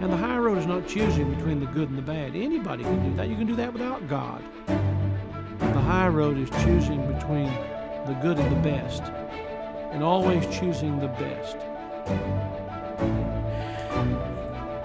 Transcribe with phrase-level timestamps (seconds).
[0.00, 2.36] And the high road is not choosing between the good and the bad.
[2.36, 3.28] Anybody can do that.
[3.28, 4.42] You can do that without God.
[4.66, 7.46] The high road is choosing between
[8.06, 9.02] the good and the best,
[9.92, 11.56] and always choosing the best.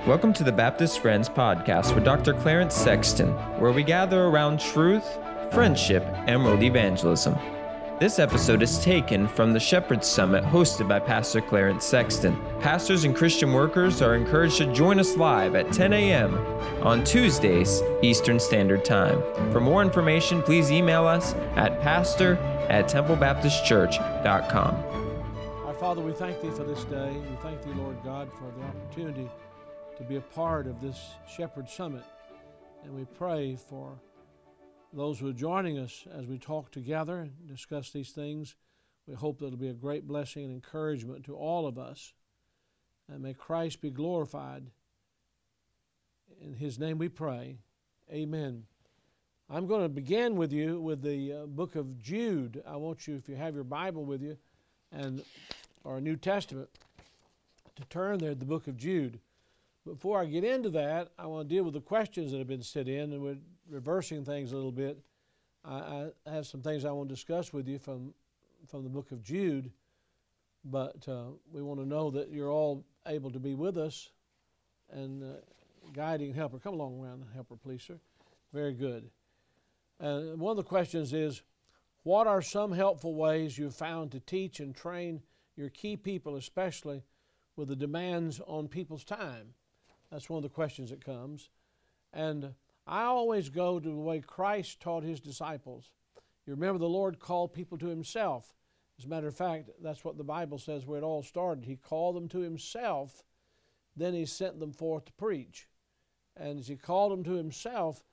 [0.06, 2.34] Welcome to the Baptist Friends podcast with Dr.
[2.34, 5.18] Clarence Sexton, where we gather around truth,
[5.54, 7.38] friendship, Emerald evangelism.
[8.00, 12.36] This episode is taken from the Shepherd's Summit hosted by Pastor Clarence Sexton.
[12.60, 16.36] Pastors and Christian workers are encouraged to join us live at 10 a.m.
[16.82, 19.22] on Tuesdays, Eastern Standard Time.
[19.52, 22.36] For more information, please email us at pastor
[22.68, 24.76] at templebaptistchurch.com.
[25.68, 27.12] Our Father, we thank Thee for this day.
[27.12, 29.30] We thank Thee, Lord God, for the opportunity
[29.98, 32.04] to be a part of this Shepherd Summit.
[32.84, 34.00] And we pray for
[34.94, 38.56] those who are joining us as we talk together and discuss these things.
[39.08, 42.14] We hope that it'll be a great blessing and encouragement to all of us.
[43.12, 44.68] And may Christ be glorified.
[46.42, 47.58] In His name we pray.
[48.12, 48.64] Amen.
[49.50, 52.64] I'm going to begin with you with the uh, book of Jude.
[52.66, 54.38] I want you, if you have your Bible with you,
[54.92, 55.24] and
[55.84, 56.70] or New Testament,
[57.76, 59.20] to turn there to the book of Jude.
[59.86, 62.64] Before I get into that, I want to deal with the questions that have been
[62.64, 63.38] sent in, and we're
[63.70, 65.00] reversing things a little bit.
[65.66, 68.14] I, I have some things I want to discuss with you from
[68.68, 69.72] from the book of Jude,
[70.64, 74.12] but uh, we want to know that you're all able to be with us
[74.90, 75.36] and uh,
[75.92, 76.60] guiding helper.
[76.60, 78.00] Come along around, helper, please, sir.
[78.54, 79.10] Very good.
[80.00, 81.42] And one of the questions is,
[82.04, 85.22] what are some helpful ways you've found to teach and train
[85.56, 87.04] your key people, especially
[87.56, 89.54] with the demands on people's time?
[90.12, 91.50] That's one of the questions that comes.
[92.14, 92.54] And
[92.86, 95.92] I always go to the way Christ taught his disciples.
[96.46, 98.54] You remember the Lord called people to himself.
[99.00, 101.66] As a matter of fact, that's what the Bible says where it all started.
[101.66, 103.24] He called them to himself,
[103.96, 105.68] then he sent them forth to preach.
[106.36, 108.04] And as he called them to himself,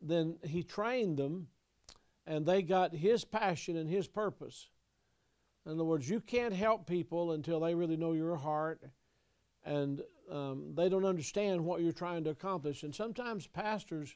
[0.00, 1.48] then he trained them,
[2.26, 4.68] and they got his passion and his purpose.
[5.66, 8.82] In other words, you can't help people until they really know your heart
[9.64, 12.82] and um, they don't understand what you're trying to accomplish.
[12.82, 14.14] And sometimes pastors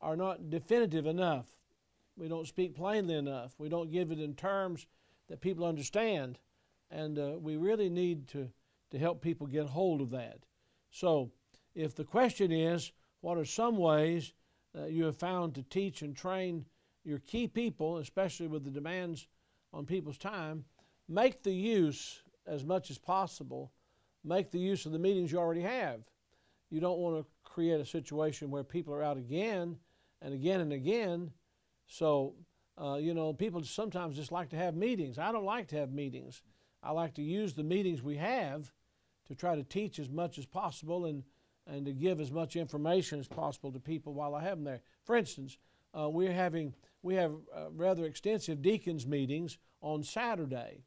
[0.00, 1.46] are not definitive enough.
[2.16, 3.54] We don't speak plainly enough.
[3.58, 4.86] We don't give it in terms
[5.28, 6.38] that people understand.
[6.90, 8.48] And uh, we really need to,
[8.90, 10.38] to help people get hold of that.
[10.90, 11.30] So,
[11.74, 12.92] if the question is,
[13.22, 14.34] what are some ways
[14.74, 16.66] that you have found to teach and train
[17.04, 19.26] your key people, especially with the demands
[19.72, 20.64] on people's time,
[21.08, 23.72] make the use as much as possible
[24.24, 26.00] make the use of the meetings you already have.
[26.70, 29.76] You don't want to create a situation where people are out again
[30.20, 31.32] and again and again.
[31.86, 32.34] So,
[32.80, 35.18] uh, you know, people sometimes just like to have meetings.
[35.18, 36.42] I don't like to have meetings.
[36.82, 38.72] I like to use the meetings we have
[39.26, 41.22] to try to teach as much as possible and,
[41.66, 44.80] and to give as much information as possible to people while I have them there.
[45.04, 45.58] For instance,
[45.98, 50.84] uh, we're having we have uh, rather extensive deacons meetings on Saturday,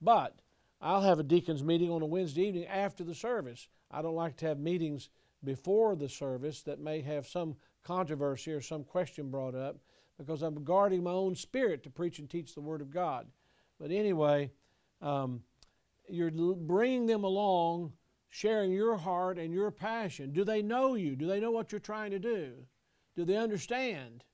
[0.00, 0.40] but
[0.80, 3.68] I'll have a deacons meeting on a Wednesday evening after the service.
[3.90, 5.08] I don't like to have meetings
[5.44, 9.78] before the service that may have some controversy or some question brought up
[10.18, 13.26] because I'm guarding my own spirit to preach and teach the Word of God.
[13.78, 14.50] But anyway,
[15.00, 15.42] um,
[16.08, 17.92] you're bringing them along,
[18.28, 20.32] sharing your heart and your passion.
[20.32, 21.16] Do they know you?
[21.16, 22.54] Do they know what you're trying to do?
[23.14, 24.24] Do they understand?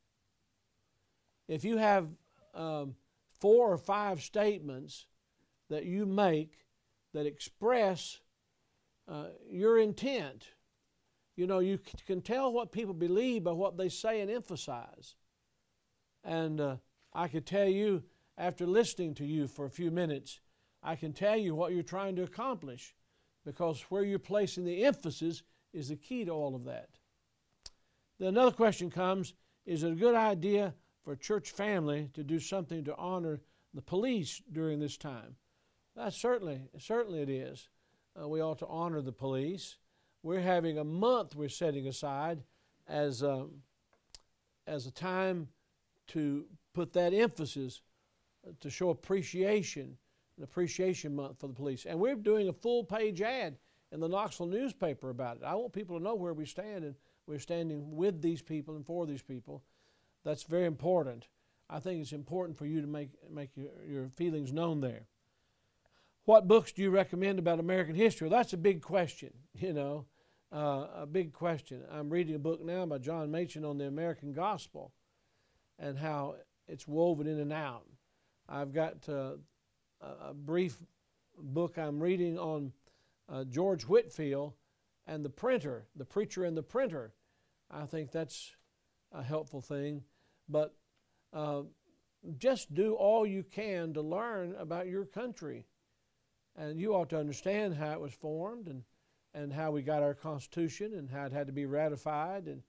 [1.49, 2.09] If you have
[2.55, 2.95] um,
[3.41, 5.07] four or five statements
[5.73, 6.65] that you make
[7.13, 8.21] that express
[9.09, 10.47] uh, your intent.
[11.37, 15.17] You know, you can tell what people believe by what they say and emphasize.
[16.25, 16.77] And uh,
[17.13, 18.03] I could tell you,
[18.39, 20.41] after listening to you for a few minutes,
[20.83, 22.95] I can tell you what you're trying to accomplish
[23.45, 26.91] because where you're placing the emphasis is the key to all of that.
[28.19, 29.35] Then another question comes
[29.65, 33.41] Is it a good idea for a church family to do something to honor
[33.75, 35.37] the police during this time?
[35.97, 37.69] That certainly, certainly it is.
[38.21, 39.77] Uh, we ought to honor the police.
[40.23, 42.43] We're having a month we're setting aside
[42.89, 43.63] as a, um,
[44.67, 45.49] as a time
[46.09, 47.83] to put that emphasis
[48.47, 49.97] uh, to show appreciation,
[50.37, 51.87] an appreciation month for the police.
[51.87, 53.57] And we're doing a full page ad
[53.91, 55.43] in the Knoxville newspaper about it.
[55.45, 56.95] I want people to know where we stand, and
[57.27, 59.63] we're standing with these people and for these people.
[60.25, 61.29] That's very important.
[61.69, 65.07] I think it's important for you to make, make your, your feelings known there.
[66.25, 68.29] What books do you recommend about American history?
[68.29, 70.07] Well, that's a big question, you know,
[70.53, 71.83] uh, a big question.
[71.91, 74.93] I'm reading a book now by John Machen on the American gospel
[75.79, 76.37] and how
[76.69, 77.87] it's woven in and out.
[78.49, 79.33] I've got uh,
[80.01, 80.77] a brief
[81.37, 82.73] book I'm reading on
[83.29, 84.53] uh, George Whitefield
[85.07, 87.15] and the printer, the preacher and the printer.
[87.71, 88.53] I think that's
[89.11, 90.03] a helpful thing.
[90.49, 90.75] But
[91.33, 91.63] uh,
[92.39, 95.67] just do all you can to learn about your country.
[96.57, 98.83] And you ought to understand how it was formed and,
[99.35, 102.47] and how we got our Constitution and how it had to be ratified.
[102.47, 102.63] And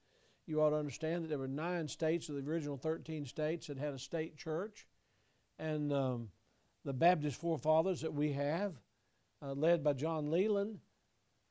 [0.45, 3.77] you ought to understand that there were nine states of the original 13 states that
[3.77, 4.87] had a state church.
[5.59, 6.29] And um,
[6.85, 8.73] the Baptist forefathers that we have,
[9.41, 10.79] uh, led by John Leland,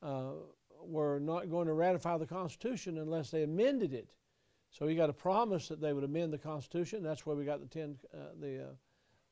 [0.02, 0.32] uh,
[0.82, 4.10] were not going to ratify the Constitution unless they amended it.
[4.70, 7.02] So he got a promise that they would amend the Constitution.
[7.02, 8.72] That's where we got the ten, uh, the uh,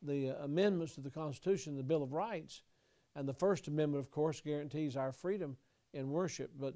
[0.03, 2.62] the uh, amendments to the Constitution, the Bill of Rights,
[3.17, 5.57] and the First Amendment, of course, guarantees our freedom
[5.93, 6.53] in worship.
[6.59, 6.75] But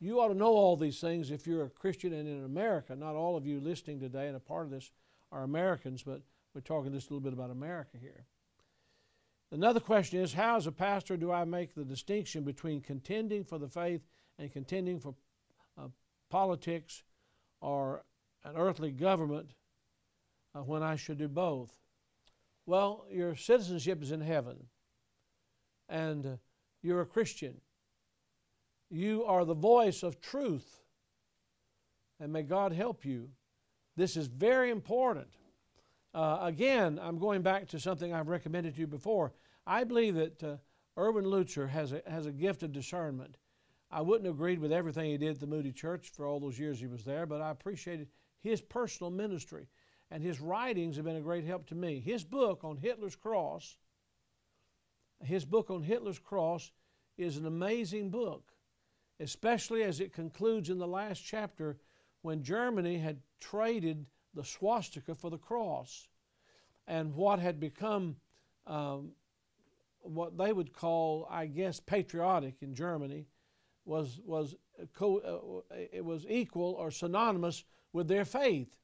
[0.00, 2.94] you ought to know all these things if you're a Christian and in America.
[2.94, 4.90] Not all of you listening today and a part of this
[5.32, 6.22] are Americans, but
[6.54, 8.26] we're talking just a little bit about America here.
[9.50, 13.58] Another question is How, as a pastor, do I make the distinction between contending for
[13.58, 14.02] the faith
[14.38, 15.14] and contending for
[15.78, 15.88] uh,
[16.28, 17.02] politics
[17.60, 18.04] or
[18.44, 19.50] an earthly government
[20.54, 21.78] uh, when I should do both?
[22.66, 24.66] Well, your citizenship is in heaven,
[25.88, 26.36] and uh,
[26.82, 27.60] you're a Christian.
[28.90, 30.80] You are the voice of truth,
[32.20, 33.30] and may God help you.
[33.96, 35.28] This is very important.
[36.14, 39.32] Uh, again, I'm going back to something I've recommended to you before.
[39.66, 40.56] I believe that uh,
[40.96, 43.36] Erwin Lutzer has a, has a gift of discernment.
[43.90, 46.58] I wouldn't have agreed with everything he did at the Moody Church for all those
[46.58, 48.08] years he was there, but I appreciated
[48.40, 49.68] his personal ministry.
[50.10, 51.98] And his writings have been a great help to me.
[51.98, 53.76] His book on Hitler's cross,
[55.26, 56.72] his book on Hitler's cross
[57.16, 58.52] is an amazing book,
[59.20, 61.78] especially as it concludes in the last chapter
[62.22, 66.08] when Germany had traded the swastika for the cross.
[66.86, 68.16] And what had become
[68.66, 69.12] um,
[70.00, 73.26] what they would call, I guess, patriotic in Germany
[73.84, 74.54] was, was,
[74.94, 78.76] co- uh, it was equal or synonymous with their faith.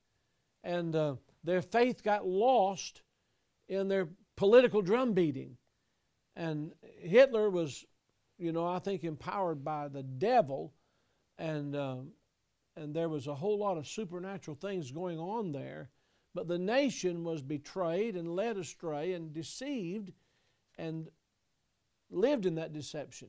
[0.63, 3.03] And uh, their faith got lost
[3.69, 5.57] in their political drum beating.
[6.37, 7.85] And Hitler was,
[8.38, 10.73] you know, I think empowered by the devil,
[11.38, 12.09] and, um,
[12.77, 15.91] and there was a whole lot of supernatural things going on there.
[16.35, 20.12] But the nation was betrayed and led astray and deceived
[20.79, 21.09] and
[22.11, 23.29] lived in that deception.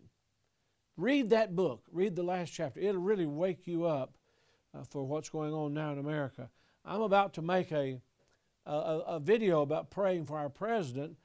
[0.98, 2.80] Read that book, read the last chapter.
[2.80, 4.14] It'll really wake you up
[4.74, 6.50] uh, for what's going on now in America.
[6.86, 8.00] I'm about to make a,
[8.66, 11.16] a, a video about praying for our president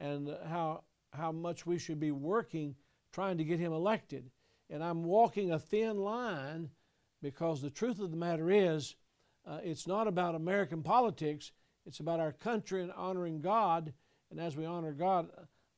[0.00, 0.84] and how,
[1.16, 2.74] how much we should be working
[3.12, 4.30] trying to get him elected.
[4.68, 6.70] And I'm walking a thin line
[7.22, 8.96] because the truth of the matter is,
[9.46, 11.52] uh, it's not about American politics,
[11.86, 13.92] it's about our country and honoring God.
[14.30, 15.30] And as we honor God,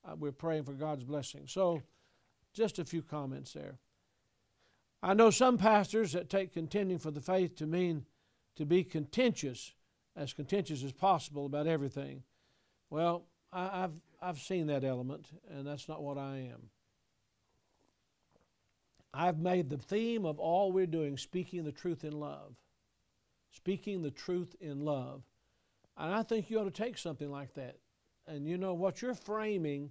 [0.05, 1.45] uh, we're praying for God's blessing.
[1.47, 1.83] So,
[2.55, 3.79] just a few comments there.
[5.03, 8.05] I know some pastors that take contending for the faith to mean
[8.57, 9.75] to be contentious,
[10.17, 12.25] as contentious as possible about everything.
[12.91, 16.71] Well, I, have I've seen that element, and that's not what I am.
[19.15, 22.55] I've made the theme of all we're doing speaking the truth in love.
[23.51, 25.23] Speaking the truth in love.
[25.97, 27.77] And I think you ought to take something like that.
[28.27, 29.91] And you know what you're framing,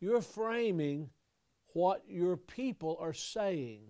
[0.00, 1.08] you're framing
[1.72, 3.80] what your people are saying.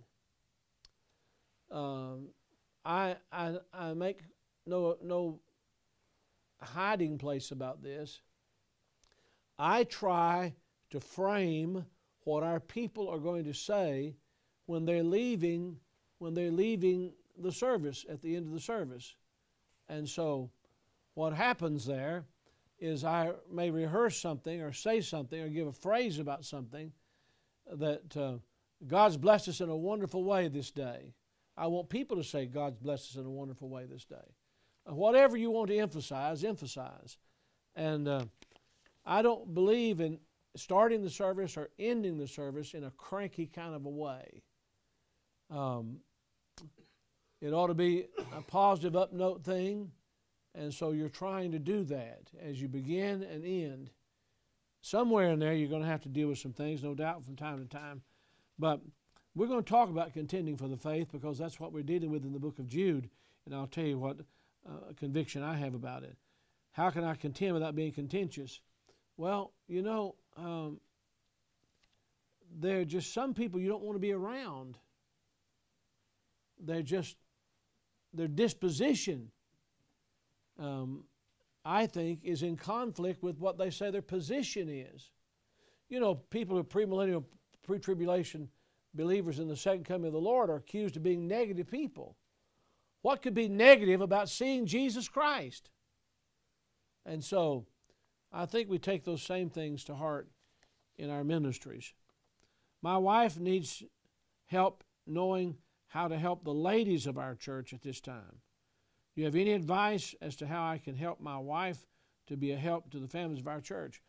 [1.70, 2.28] Um,
[2.84, 4.20] I, I, I make
[4.66, 5.40] no, no
[6.60, 8.20] hiding place about this.
[9.62, 10.54] I try
[10.90, 11.86] to frame
[12.24, 14.16] what our people are going to say
[14.66, 15.76] when they're leaving
[16.18, 19.14] when they're leaving the service at the end of the service.
[19.88, 20.50] And so
[21.14, 22.24] what happens there
[22.80, 26.92] is I may rehearse something or say something or give a phrase about something
[27.72, 28.38] that uh,
[28.86, 31.14] God's blessed us in a wonderful way this day.
[31.56, 34.34] I want people to say God's blessed us in a wonderful way this day.
[34.88, 37.18] Uh, whatever you want to emphasize, emphasize.
[37.76, 38.24] And uh,
[39.04, 40.18] I don't believe in
[40.56, 44.42] starting the service or ending the service in a cranky kind of a way.
[45.50, 45.98] Um,
[47.40, 48.06] it ought to be
[48.36, 49.90] a positive, up note thing.
[50.54, 53.90] And so you're trying to do that as you begin and end.
[54.82, 57.36] Somewhere in there, you're going to have to deal with some things, no doubt, from
[57.36, 58.02] time to time.
[58.58, 58.80] But
[59.34, 62.24] we're going to talk about contending for the faith because that's what we're dealing with
[62.24, 63.08] in the book of Jude.
[63.46, 64.18] And I'll tell you what
[64.68, 66.16] uh, conviction I have about it.
[66.72, 68.60] How can I contend without being contentious?
[69.16, 70.80] Well, you know, um,
[72.58, 74.78] there are just some people you don't want to be around.
[76.58, 77.16] They're just,
[78.12, 79.30] their disposition
[80.58, 81.04] um,
[81.64, 85.10] I think, is in conflict with what they say their position is.
[85.88, 87.24] You know, people who are premillennial,
[87.62, 88.48] pre tribulation
[88.94, 92.16] believers in the second coming of the Lord are accused of being negative people.
[93.02, 95.70] What could be negative about seeing Jesus Christ?
[97.04, 97.66] And so
[98.32, 100.28] I think we take those same things to heart
[100.96, 101.92] in our ministries.
[102.80, 103.82] My wife needs
[104.46, 105.56] help knowing
[105.88, 108.40] how to help the ladies of our church at this time.
[109.14, 111.86] Do you have any advice as to how I can help my wife
[112.28, 114.00] to be a help to the families of our church?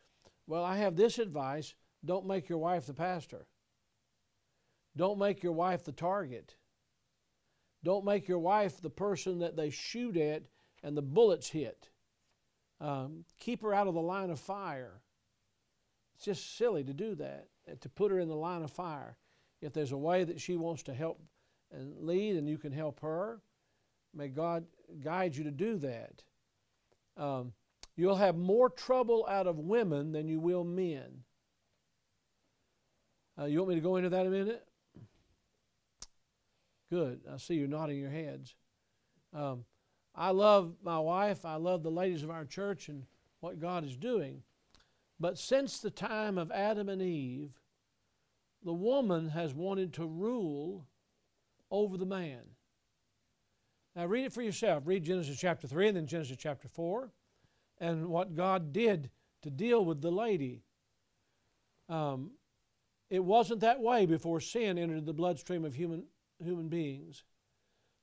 [0.48, 1.75] Well, I have this advice
[2.06, 3.48] don't make your wife the pastor.
[4.96, 6.56] Don't make your wife the target.
[7.84, 10.44] Don't make your wife the person that they shoot at
[10.84, 11.89] and the bullets hit.
[12.84, 15.00] Um, keep her out of the line of fire.
[16.16, 17.48] It's just silly to do that,
[17.80, 19.16] to put her in the line of fire.
[19.62, 21.22] If there's a way that she wants to help
[21.72, 23.40] and lead and you can help her,
[24.13, 24.66] may God
[25.02, 26.24] guide you to do that.
[27.16, 27.54] Um,
[27.96, 31.24] you'll have more trouble out of women than you will men.
[33.40, 34.68] Uh, you want me to go into that a minute?
[36.92, 37.22] Good.
[37.32, 38.56] I see you're nodding your heads.
[39.34, 39.63] Um,
[40.15, 41.46] I love my wife.
[41.46, 43.05] I love the ladies of our church and
[43.39, 44.43] what God is doing.
[45.20, 47.60] But since the time of Adam and Eve,
[48.63, 50.88] the woman has wanted to rule
[51.72, 52.41] over the man.
[53.96, 54.84] Now, read it for yourself.
[54.86, 57.12] Read Genesis chapter 3 and then Genesis chapter 4
[57.79, 59.10] and what God did
[59.41, 60.63] to deal with the lady.
[61.89, 62.32] Um,
[63.10, 66.05] it wasn't that way before sin entered the bloodstream of human,
[66.43, 67.24] human beings.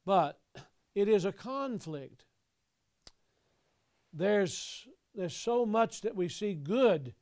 [0.04, 0.39] But
[0.94, 2.24] it is a conflict.
[4.12, 7.14] There's, there's so much that we see good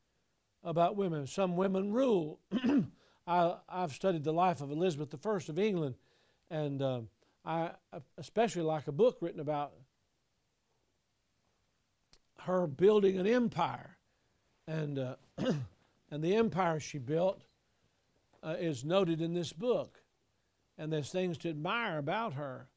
[0.63, 1.27] about women.
[1.27, 2.41] Some women rule.
[3.27, 5.97] I, have studied the life of Elizabeth I of England,
[6.51, 7.01] and uh,
[7.45, 7.73] I
[8.17, 9.73] especially like a book written about
[12.41, 13.99] her building an empire.
[14.67, 15.17] And, uh,
[16.11, 17.43] and the empire she built
[18.43, 20.01] uh, is noted in this book.
[20.79, 22.69] And there's things to admire about her.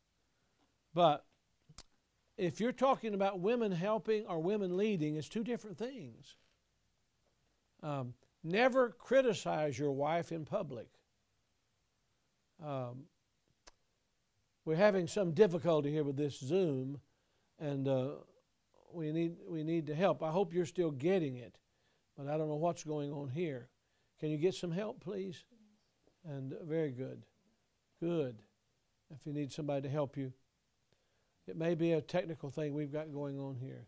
[0.94, 1.26] But
[2.38, 6.36] if you're talking about women helping or women leading, it's two different things.
[7.84, 10.88] Um, never criticize your wife in public.
[12.64, 13.04] Um,
[14.66, 17.00] we're having some difficulty here with this Zoom,
[17.60, 18.10] and uh,
[18.94, 20.22] we need we need to help.
[20.22, 21.58] I hope you're still getting it,
[22.16, 23.70] but I don't know what's going on here.
[24.20, 25.44] Can you get some help, please?
[26.24, 27.24] And uh, very good,
[28.00, 28.38] good.
[29.10, 30.32] If you need somebody to help you,
[31.48, 33.86] it may be a technical thing we've got going on here.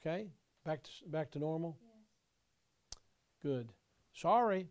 [0.00, 0.28] Okay,
[0.64, 1.76] back to back to normal.
[1.82, 3.00] Yes.
[3.42, 3.72] Good.
[4.12, 4.66] Sorry.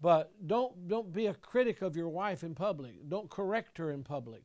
[0.00, 3.08] But don't, don't be a critic of your wife in public.
[3.08, 4.42] Don't correct her in public.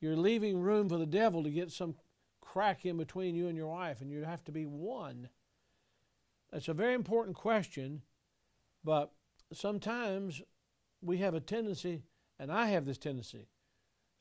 [0.00, 1.96] You're leaving room for the devil to get some
[2.40, 5.28] crack in between you and your wife, and you have to be one.
[6.52, 8.02] That's a very important question,
[8.84, 9.10] but
[9.52, 10.40] sometimes
[11.02, 12.04] we have a tendency,
[12.38, 13.48] and I have this tendency,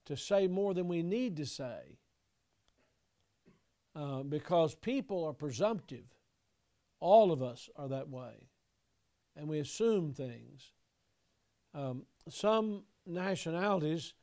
[0.05, 1.97] to say more than we need to say
[3.95, 6.05] uh, because people are presumptive.
[6.99, 8.49] All of us are that way
[9.35, 10.71] and we assume things.
[11.73, 14.13] Um, some nationalities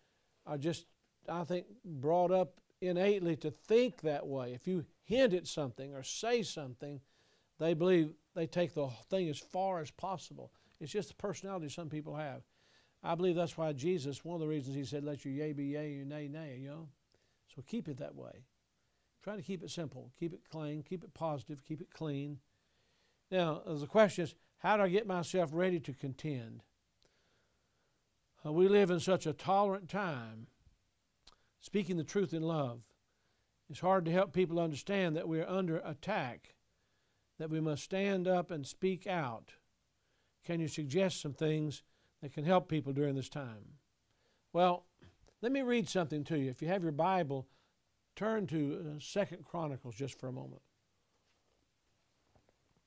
[0.47, 0.87] are just,
[1.29, 4.53] I think, brought up innately to think that way.
[4.53, 7.01] If you hint at something or say something,
[7.59, 10.53] they believe they take the thing as far as possible.
[10.81, 12.43] It's just the personality some people have.
[13.03, 15.65] I believe that's why Jesus, one of the reasons he said, let your yea be
[15.65, 16.89] yea, your nay, nay, you know.
[17.55, 18.45] So keep it that way.
[19.23, 20.13] Try to keep it simple.
[20.19, 20.83] Keep it clean.
[20.83, 21.65] Keep it positive.
[21.65, 22.39] Keep it clean.
[23.31, 26.63] Now, the question is, how do I get myself ready to contend?
[28.45, 30.47] Uh, we live in such a tolerant time,
[31.61, 32.81] speaking the truth in love.
[33.69, 36.55] It's hard to help people understand that we are under attack,
[37.39, 39.53] that we must stand up and speak out.
[40.45, 41.83] Can you suggest some things
[42.23, 43.79] that can help people during this time?
[44.53, 44.85] Well,
[45.43, 46.51] let me read something to you.
[46.51, 47.47] If you have your Bible,
[48.17, 50.63] turn to uh, Second Chronicles just for a moment.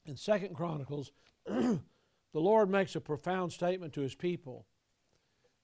[0.06, 1.12] In Second Chronicles,
[1.46, 1.80] the
[2.34, 4.66] Lord makes a profound statement to his people.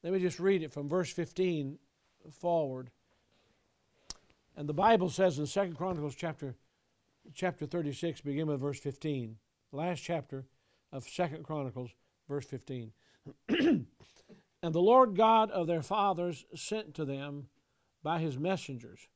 [0.04, 1.78] Let me just read it from verse 15
[2.32, 2.90] forward.
[4.56, 6.56] And the Bible says in Second Chronicles chapter,
[7.34, 9.38] chapter 36, begin with verse 15.
[9.72, 10.46] Last chapter
[10.92, 11.92] of Second Chronicles,
[12.28, 12.92] verse 15.
[13.50, 13.86] and
[14.62, 17.48] the Lord God of their fathers sent to them
[18.04, 19.08] by his messengers,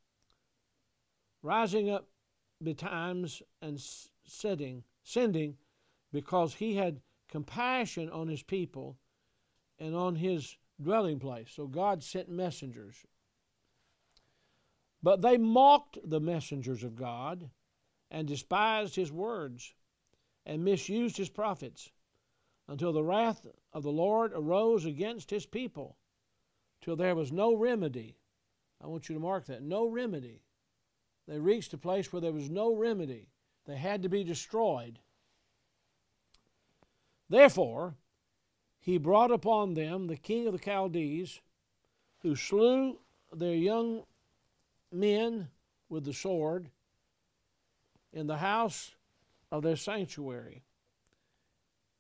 [1.42, 2.08] rising up
[2.62, 3.82] betimes and
[4.26, 5.58] sitting, sending
[6.12, 8.98] because he had compassion on his people
[9.80, 11.50] and on his dwelling place.
[11.52, 12.96] So God sent messengers.
[15.02, 17.50] But they mocked the messengers of God
[18.10, 19.74] and despised his words
[20.46, 21.90] and misused his prophets
[22.68, 25.98] until the wrath of the Lord arose against his people,
[26.82, 28.18] till there was no remedy.
[28.82, 30.42] I want you to mark that no remedy.
[31.28, 33.30] They reached a place where there was no remedy.
[33.66, 35.00] They had to be destroyed.
[37.30, 37.96] Therefore,
[38.80, 41.40] he brought upon them the king of the Chaldees,
[42.20, 43.00] who slew
[43.32, 44.04] their young
[44.92, 45.48] men
[45.90, 46.70] with the sword
[48.12, 48.92] in the house
[49.52, 50.64] of their sanctuary,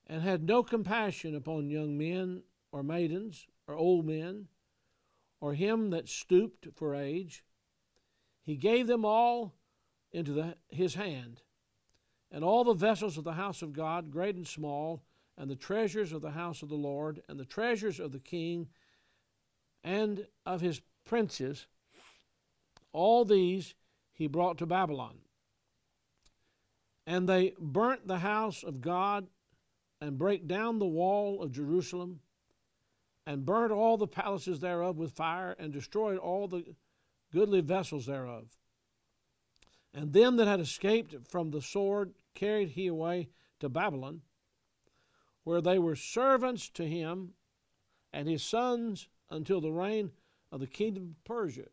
[0.07, 4.48] and had no compassion upon young men or maidens or old men
[5.39, 7.43] or him that stooped for age.
[8.43, 9.55] He gave them all
[10.12, 11.41] into the, his hand,
[12.31, 15.03] and all the vessels of the house of God, great and small,
[15.38, 18.67] and the treasures of the house of the Lord, and the treasures of the king
[19.83, 21.67] and of his princes,
[22.91, 23.75] all these
[24.13, 25.17] he brought to Babylon.
[27.05, 29.27] And they burnt the house of God
[30.03, 32.19] and brake down the wall of Jerusalem
[33.25, 36.75] and burnt all the palaces thereof with fire and destroyed all the
[37.31, 38.50] goodly vessels thereof.
[39.93, 43.29] And them that had escaped from the sword carried he away
[43.62, 44.24] to Babylon,
[45.45, 47.31] where they were servants to him
[48.12, 50.12] and his sons until the reign
[50.51, 51.69] of the kingdom of Persia.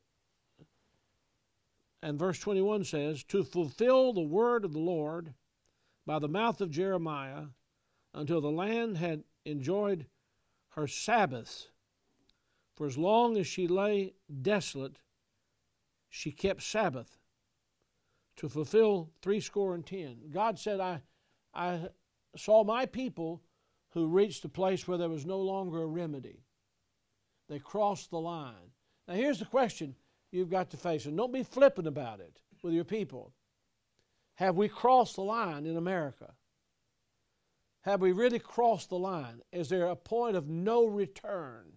[2.00, 5.34] And verse 21 says, To fulfill the word of the Lord
[6.06, 7.46] by the mouth of Jeremiah
[8.14, 10.06] until the land had enjoyed
[10.70, 11.68] her Sabbaths.
[12.74, 14.96] For as long as she lay desolate,
[16.08, 17.18] she kept Sabbath
[18.36, 20.30] to fulfill threescore and ten.
[20.32, 21.02] God said, I,
[21.52, 21.88] I
[22.36, 23.42] saw my people
[23.90, 26.44] who reached a place where there was no longer a remedy.
[27.48, 28.72] They crossed the line.
[29.06, 29.94] Now, here's the question
[30.30, 33.32] you've got to face, and don't be flippant about it with your people.
[34.34, 36.32] Have we crossed the line in America?
[37.82, 39.40] Have we really crossed the line?
[39.52, 41.72] Is there a point of no return?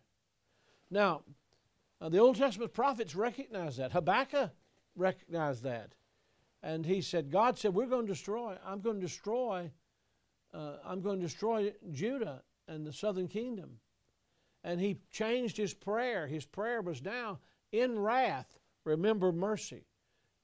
[0.92, 1.22] Now,
[2.02, 3.94] uh, the Old Testament prophets recognized that.
[3.94, 4.52] Habakkuk
[4.96, 5.94] recognized that.
[6.62, 9.72] And he said, God said, We're going to destroy, I'm going to destroy,
[10.54, 13.80] uh, I'm going to destroy Judah and the southern kingdom.
[14.64, 16.28] And he changed his prayer.
[16.28, 17.40] His prayer was now,
[17.72, 19.86] in wrath, remember mercy.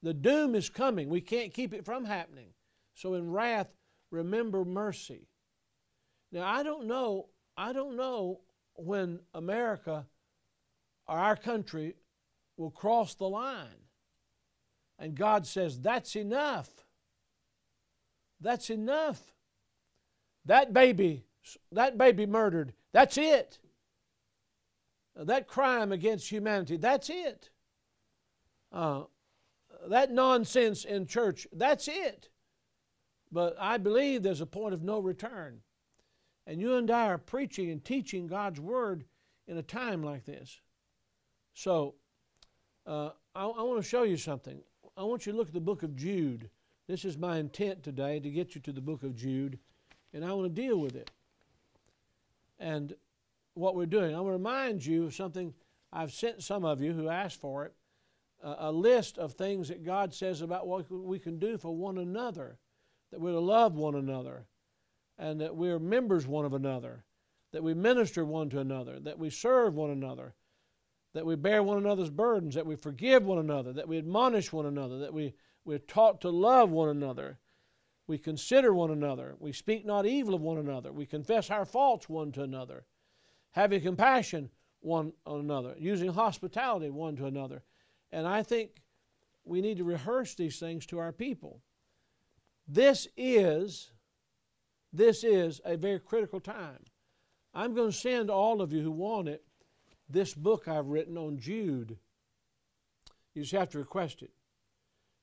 [0.02, 1.10] The doom is coming.
[1.10, 2.50] We can't keep it from happening.
[2.96, 3.68] So in wrath,
[4.12, 5.28] remember mercy.
[6.32, 8.42] Now I don't know, I don't know
[8.76, 10.06] when America
[11.08, 11.96] or our country
[12.58, 13.68] will cross the line.
[15.00, 16.70] And God says, That's enough.
[18.42, 19.22] That's enough.
[20.46, 21.26] That baby,
[21.72, 23.60] that baby murdered, that's it.
[25.16, 27.50] That crime against humanity, that's it.
[28.72, 29.04] Uh,
[29.88, 32.30] that nonsense in church, that's it.
[33.32, 35.62] But I believe there's a point of no return.
[36.50, 39.06] And you and I are preaching and teaching God's Word
[39.48, 40.60] in a time like this.
[41.54, 41.94] So,
[42.88, 44.60] uh, I, I want to show you something.
[44.98, 46.50] I want you to look at the book of Jude.
[46.88, 49.60] This is my intent today to get you to the book of Jude,
[50.12, 51.12] and I want to deal with it.
[52.58, 52.96] And
[53.54, 55.54] what we're doing, I want to remind you of something
[55.94, 57.74] I've sent some of you who asked for it
[58.42, 62.58] a list of things that God says about what we can do for one another,
[63.12, 64.46] that we're to love one another,
[65.20, 67.04] and that we're members one of another,
[67.52, 70.34] that we minister one to another, that we serve one another,
[71.14, 74.66] that we bear one another's burdens, that we forgive one another, that we admonish one
[74.66, 75.34] another, that we,
[75.66, 77.38] we're taught to love one another,
[78.08, 82.08] we consider one another, we speak not evil of one another, we confess our faults
[82.08, 82.86] one to another,
[83.52, 87.62] having compassion one on another, using hospitality one to another.
[88.12, 88.82] And I think
[89.44, 91.62] we need to rehearse these things to our people.
[92.68, 93.92] This is
[94.92, 96.80] this is a very critical time.
[97.54, 99.44] I'm going to send all of you who want it
[100.10, 101.98] this book I've written on Jude.
[103.34, 104.32] You just have to request it.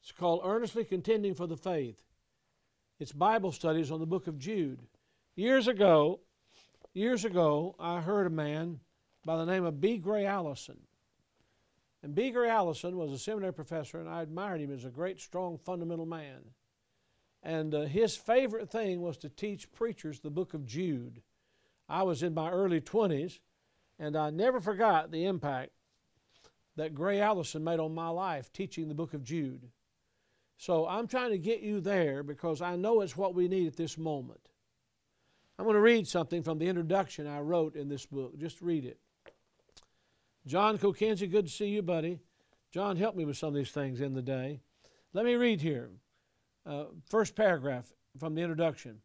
[0.00, 2.00] It's called Earnestly Contending for the Faith.
[3.00, 4.80] It's Bible studies on the book of Jude.
[5.34, 6.20] Years ago,
[6.94, 8.80] years ago, I heard a man
[9.24, 9.98] by the name of B.
[9.98, 10.78] Gray Allison.
[12.02, 12.30] And B.
[12.30, 16.06] Gray Allison was a seminary professor, and I admired him as a great, strong, fundamental
[16.06, 16.42] man.
[17.46, 21.22] And uh, his favorite thing was to teach preachers the book of Jude.
[21.88, 23.38] I was in my early 20s,
[24.00, 25.70] and I never forgot the impact
[26.74, 29.70] that Gray Allison made on my life teaching the book of Jude.
[30.56, 33.76] So I'm trying to get you there because I know it's what we need at
[33.76, 34.48] this moment.
[35.56, 38.36] I'm going to read something from the introduction I wrote in this book.
[38.36, 38.98] Just read it.
[40.48, 42.18] John Kokenzie, good to see you, buddy.
[42.72, 44.58] John helped me with some of these things in the day.
[45.12, 45.90] Let me read here.
[46.66, 48.98] Uh, first paragraph from the introduction.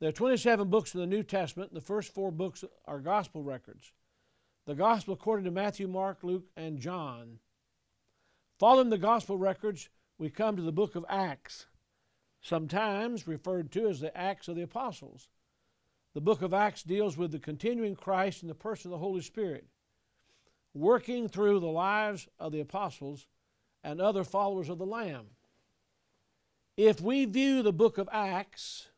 [0.00, 1.74] There are 27 books in the New Testament.
[1.74, 3.92] The first four books are gospel records.
[4.66, 7.38] The gospel according to Matthew, Mark, Luke, and John.
[8.58, 11.66] Following the gospel records, we come to the book of Acts,
[12.40, 15.28] sometimes referred to as the Acts of the Apostles.
[16.14, 19.20] The book of Acts deals with the continuing Christ in the person of the Holy
[19.20, 19.66] Spirit,
[20.72, 23.26] working through the lives of the apostles
[23.82, 25.26] and other followers of the Lamb.
[26.76, 28.88] If we view the book of Acts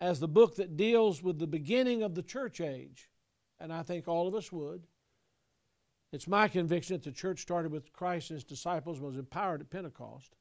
[0.00, 3.08] as the book that deals with the beginning of the church age,
[3.60, 4.86] and I think all of us would,
[6.10, 9.70] it's my conviction that the church started with Christ and his disciples was empowered at
[9.70, 10.34] Pentecost.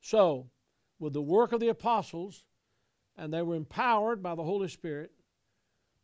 [0.00, 0.50] So,
[0.98, 2.44] with the work of the apostles,
[3.16, 5.12] and they were empowered by the Holy Spirit,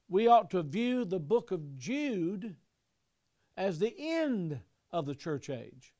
[0.08, 2.56] we ought to view the book of Jude
[3.56, 4.60] as the end
[4.92, 5.92] of the church age.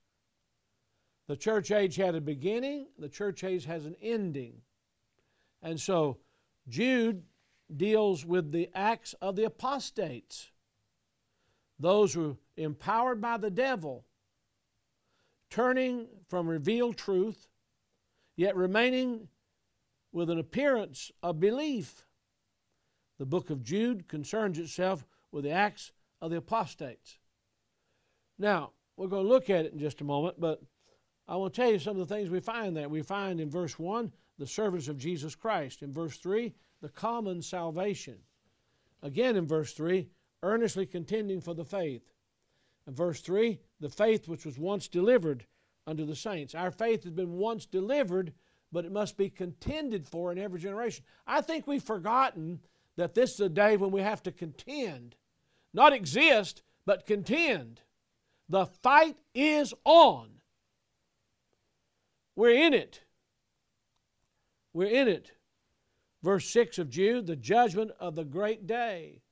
[1.30, 4.62] The church age had a beginning, the church age has an ending.
[5.62, 6.18] And so
[6.66, 7.22] Jude
[7.76, 10.50] deals with the acts of the apostates,
[11.78, 14.04] those who were empowered by the devil,
[15.50, 17.46] turning from revealed truth,
[18.34, 19.28] yet remaining
[20.10, 22.06] with an appearance of belief.
[23.20, 27.20] The book of Jude concerns itself with the acts of the apostates.
[28.36, 30.60] Now, we're going to look at it in just a moment, but
[31.30, 32.88] I to tell you some of the things we find there.
[32.88, 35.82] We find in verse 1 the service of Jesus Christ.
[35.82, 38.16] In verse 3, the common salvation.
[39.04, 40.08] Again in verse 3,
[40.42, 42.02] earnestly contending for the faith.
[42.88, 45.46] In verse 3, the faith which was once delivered
[45.86, 46.52] unto the saints.
[46.52, 48.32] Our faith has been once delivered,
[48.72, 51.04] but it must be contended for in every generation.
[51.28, 52.58] I think we've forgotten
[52.96, 55.14] that this is a day when we have to contend,
[55.72, 57.82] not exist, but contend.
[58.48, 60.39] The fight is on.
[62.36, 63.02] We're in it.
[64.72, 65.32] We're in it.
[66.22, 69.22] Verse 6 of Jude, the judgment of the great day.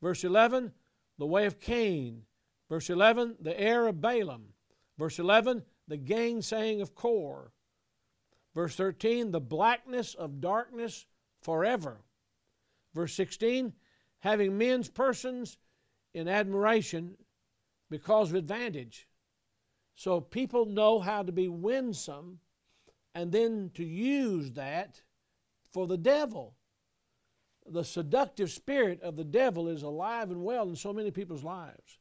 [0.00, 0.72] Verse 11,
[1.18, 2.22] the way of Cain.
[2.68, 4.54] Verse 11, the heir of Balaam.
[4.98, 7.52] Verse 11, the gainsaying of Kor.
[8.54, 11.06] Verse 13, the blackness of darkness
[11.40, 12.02] forever.
[12.94, 13.72] Verse 16,
[14.20, 15.58] having men's persons
[16.14, 17.16] in admiration
[17.90, 19.08] because of advantage.
[19.94, 22.40] So people know how to be winsome
[23.14, 25.00] and then to use that
[25.70, 26.54] for the devil
[27.66, 31.98] the seductive spirit of the devil is alive and well in so many people's lives.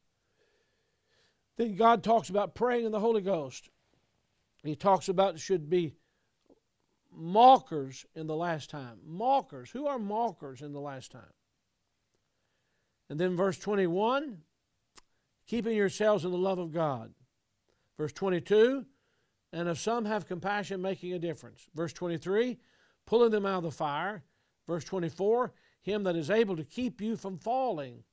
[1.57, 3.69] Then God talks about praying in the Holy Ghost.
[4.63, 5.93] He talks about should be
[7.13, 8.99] mockers in the last time.
[9.05, 9.69] Mockers.
[9.71, 11.33] Who are mockers in the last time?
[13.09, 14.37] And then verse 21
[15.47, 17.13] keeping yourselves in the love of God.
[17.97, 18.85] Verse 22
[19.53, 21.67] and of some have compassion, making a difference.
[21.75, 22.57] Verse 23
[23.05, 24.23] pulling them out of the fire.
[24.67, 25.51] Verse 24
[25.81, 28.03] him that is able to keep you from falling.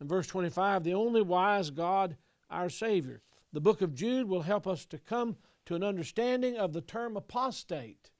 [0.00, 2.16] And verse 25 the only wise God
[2.50, 3.22] our Savior.
[3.52, 7.16] The book of Jude will help us to come to an understanding of the term
[7.16, 8.10] apostate.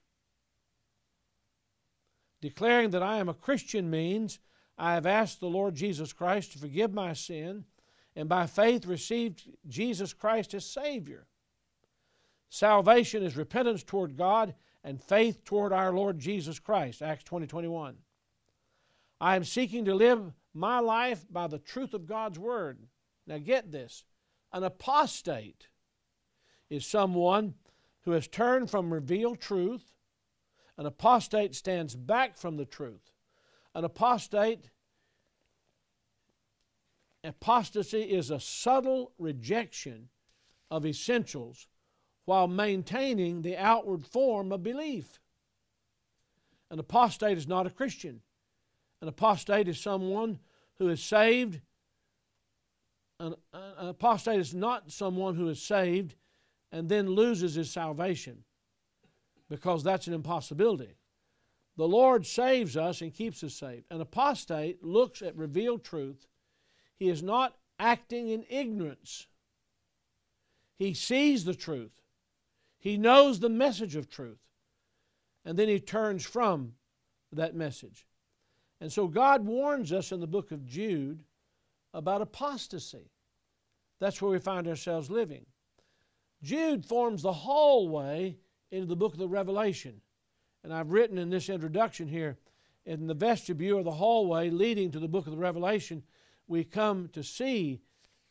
[2.41, 4.39] Declaring that I am a Christian means
[4.79, 7.65] I have asked the Lord Jesus Christ to forgive my sin
[8.19, 11.29] and by faith received Jesus Christ as Savior.
[12.49, 17.01] Salvation is repentance toward God and faith toward our Lord Jesus Christ.
[17.01, 17.97] Acts 20 21.
[19.21, 22.81] I am seeking to live my life by the truth of God's Word.
[23.29, 24.03] Now get this
[24.53, 25.69] an apostate
[26.69, 27.55] is someone
[28.01, 29.93] who has turned from revealed truth.
[30.77, 33.13] An apostate stands back from the truth.
[33.77, 34.71] An apostate,
[37.29, 40.09] apostasy is a subtle rejection
[40.71, 41.67] of essentials
[42.25, 45.21] while maintaining the outward form of belief.
[46.71, 48.21] An apostate is not a Christian.
[49.01, 50.39] An apostate is someone
[50.79, 51.61] who is saved
[53.21, 56.15] an, an apostate is not someone who is saved
[56.71, 58.45] and then loses his salvation
[59.49, 60.95] because that's an impossibility.
[61.77, 63.85] The Lord saves us and keeps us saved.
[63.91, 66.27] An apostate looks at revealed truth.
[66.99, 69.27] He is not acting in ignorance.
[70.77, 72.01] He sees the truth.
[72.79, 74.39] He knows the message of truth.
[75.45, 76.75] And then he turns from
[77.33, 78.07] that message.
[78.81, 81.25] And so God warns us in the book of Jude
[81.95, 83.11] about apostasy.
[84.01, 85.47] That's where we find ourselves living.
[86.43, 88.37] Jude forms the hallway
[88.71, 90.01] into the book of the Revelation.
[90.63, 92.37] And I've written in this introduction here,
[92.85, 96.03] in the vestibule or the hallway leading to the book of the Revelation,
[96.49, 97.81] we come to see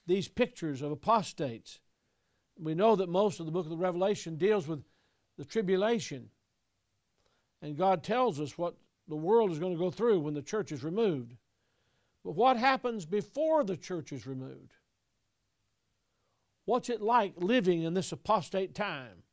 [0.06, 1.80] these pictures of apostates
[2.60, 4.84] we know that most of the book of the Revelation deals with
[5.38, 6.30] the tribulation.
[7.62, 8.76] And God tells us what
[9.08, 11.36] the world is going to go through when the church is removed.
[12.24, 14.74] But what happens before the church is removed?
[16.66, 19.24] What's it like living in this apostate time?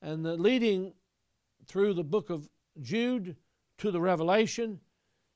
[0.00, 0.92] And the leading
[1.66, 2.48] through the book of
[2.80, 3.36] Jude
[3.78, 4.80] to the Revelation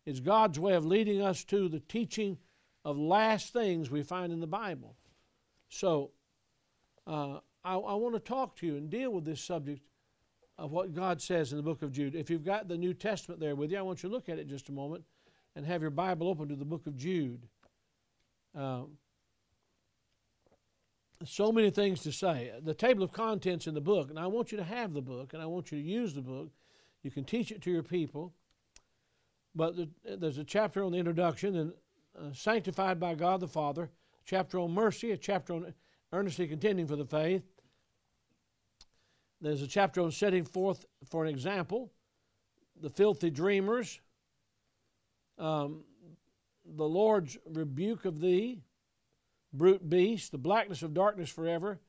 [0.07, 2.38] is God's way of leading us to the teaching
[2.85, 4.97] of last things we find in the Bible.
[5.69, 6.12] So,
[7.07, 9.83] uh, I, I want to talk to you and deal with this subject
[10.57, 12.14] of what God says in the book of Jude.
[12.14, 14.38] If you've got the New Testament there with you, I want you to look at
[14.38, 15.05] it just a moment
[15.57, 17.42] and have your Bible open to the book of Jude.
[18.55, 18.92] Um,
[21.25, 22.53] so many things to say.
[22.62, 25.33] The table of contents in the book, and I want you to have the book
[25.33, 26.51] and I want you to use the book.
[27.03, 28.33] You can teach it to your people.
[29.57, 29.88] But the,
[30.19, 31.73] there's a chapter on the introduction and
[32.19, 33.90] uh, sanctified by God the Father,
[34.27, 35.73] chapter on mercy, a chapter on
[36.12, 37.42] earnestly contending for the faith.
[39.40, 41.90] There's a chapter on setting forth for an example,
[42.81, 44.01] the filthy dreamers,
[45.38, 45.85] um,
[46.64, 48.61] the Lord's rebuke of thee,
[49.53, 51.81] brute beast, the blackness of darkness forever.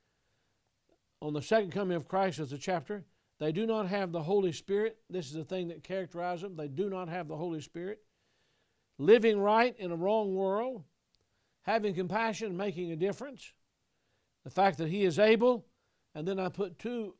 [1.22, 3.04] On the second coming of Christ is a chapter.
[3.40, 4.98] They do not have the Holy Spirit.
[5.10, 6.56] This is the thing that characterizes them.
[6.56, 8.00] They do not have the Holy Spirit.
[8.98, 10.84] Living right in a wrong world,
[11.62, 13.54] having compassion, making a difference.
[14.44, 15.66] The fact that He is able,
[16.16, 17.16] and then I put two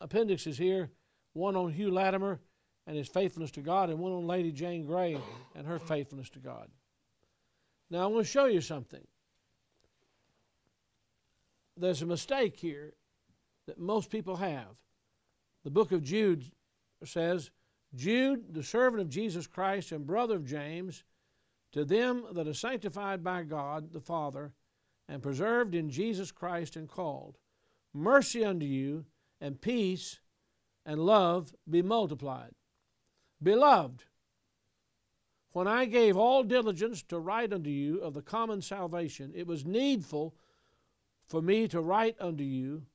[0.00, 0.90] appendixes here
[1.36, 2.40] one on Hugh Latimer
[2.86, 5.18] and his faithfulness to God, and one on Lady Jane Grey
[5.54, 6.68] and her faithfulness to God.
[7.90, 9.04] Now, I want to show you something.
[11.76, 12.94] There's a mistake here
[13.66, 14.76] that most people have.
[15.66, 16.44] The book of Jude
[17.02, 17.50] says,
[17.92, 21.02] Jude, the servant of Jesus Christ and brother of James,
[21.72, 24.52] to them that are sanctified by God the Father
[25.08, 27.38] and preserved in Jesus Christ and called,
[27.92, 29.06] mercy unto you
[29.40, 30.20] and peace
[30.84, 32.54] and love be multiplied.
[33.42, 34.04] Beloved,
[35.50, 39.66] when I gave all diligence to write unto you of the common salvation, it was
[39.66, 40.32] needful
[41.26, 42.86] for me to write unto you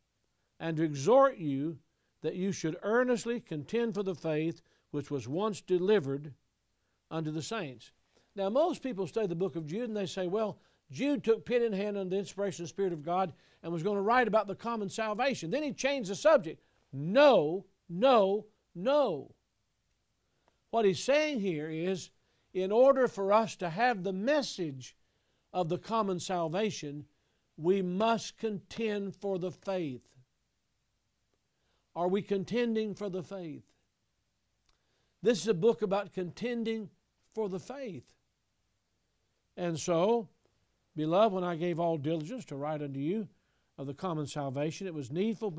[0.57, 1.77] and to exhort you
[2.21, 6.33] that you should earnestly contend for the faith which was once delivered
[7.09, 7.91] unto the saints.
[8.35, 10.59] Now, most people study the book of Jude and they say, well,
[10.91, 13.83] Jude took pen in hand under the inspiration of the Spirit of God and was
[13.83, 15.49] going to write about the common salvation.
[15.49, 16.61] Then he changed the subject.
[16.91, 19.33] No, no, no.
[20.71, 22.09] What he's saying here is
[22.53, 24.95] in order for us to have the message
[25.53, 27.05] of the common salvation,
[27.57, 30.01] we must contend for the faith.
[31.95, 33.63] Are we contending for the faith?
[35.21, 36.89] This is a book about contending
[37.33, 38.13] for the faith.
[39.57, 40.29] And so,
[40.95, 43.27] beloved, when I gave all diligence to write unto you
[43.77, 45.51] of the common salvation, it was needful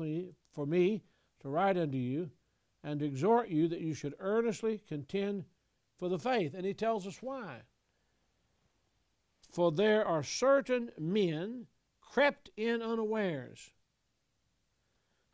[0.51, 1.03] for me
[1.41, 2.31] to write unto you
[2.83, 5.45] and to exhort you that you should earnestly contend
[5.97, 6.53] for the faith.
[6.53, 7.61] And he tells us why.
[9.51, 11.67] For there are certain men
[12.01, 13.71] crept in unawares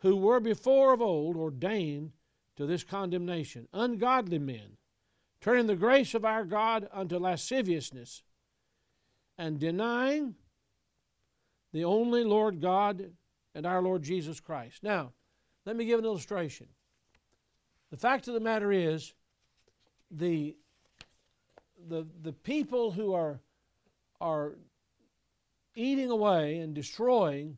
[0.02, 2.12] who were before of old ordained
[2.56, 4.78] to this condemnation, ungodly men,
[5.42, 8.24] turning the grace of our God unto lasciviousness,
[9.38, 10.36] and denying
[11.72, 13.12] the only Lord God
[13.56, 14.84] and our Lord Jesus Christ.
[14.84, 15.14] Now,
[15.66, 16.68] let me give an illustration.
[17.92, 19.14] The fact of the matter is,
[20.12, 20.56] the,
[21.88, 23.40] the, the people who are,
[24.20, 24.54] are
[25.76, 27.58] eating away and destroying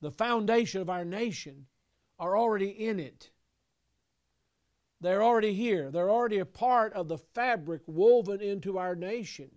[0.00, 1.66] the foundation of our nation
[2.22, 3.30] are already in it.
[5.00, 5.90] They're already here.
[5.90, 9.50] They're already a part of the fabric woven into our nation.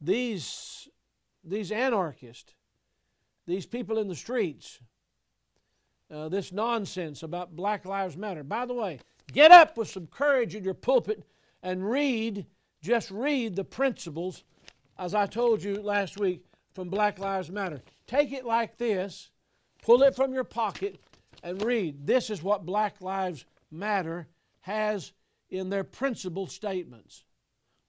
[0.00, 0.88] These,
[1.44, 2.52] these anarchists,
[3.46, 4.80] these people in the streets,
[6.10, 8.42] uh, this nonsense about Black Lives Matter.
[8.42, 8.98] By the way,
[9.32, 11.22] get up with some courage in your pulpit
[11.62, 12.44] and read,
[12.82, 14.42] just read the principles,
[14.98, 17.82] as I told you last week, from Black Lives Matter.
[18.08, 19.30] Take it like this
[19.82, 21.00] Pull it from your pocket
[21.42, 22.06] and read.
[22.06, 24.28] This is what Black Lives Matter
[24.60, 25.12] has
[25.50, 27.24] in their principal statements.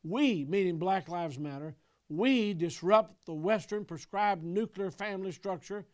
[0.03, 1.75] We, meaning Black Lives Matter,
[2.07, 5.85] we disrupt the Western prescribed nuclear family structure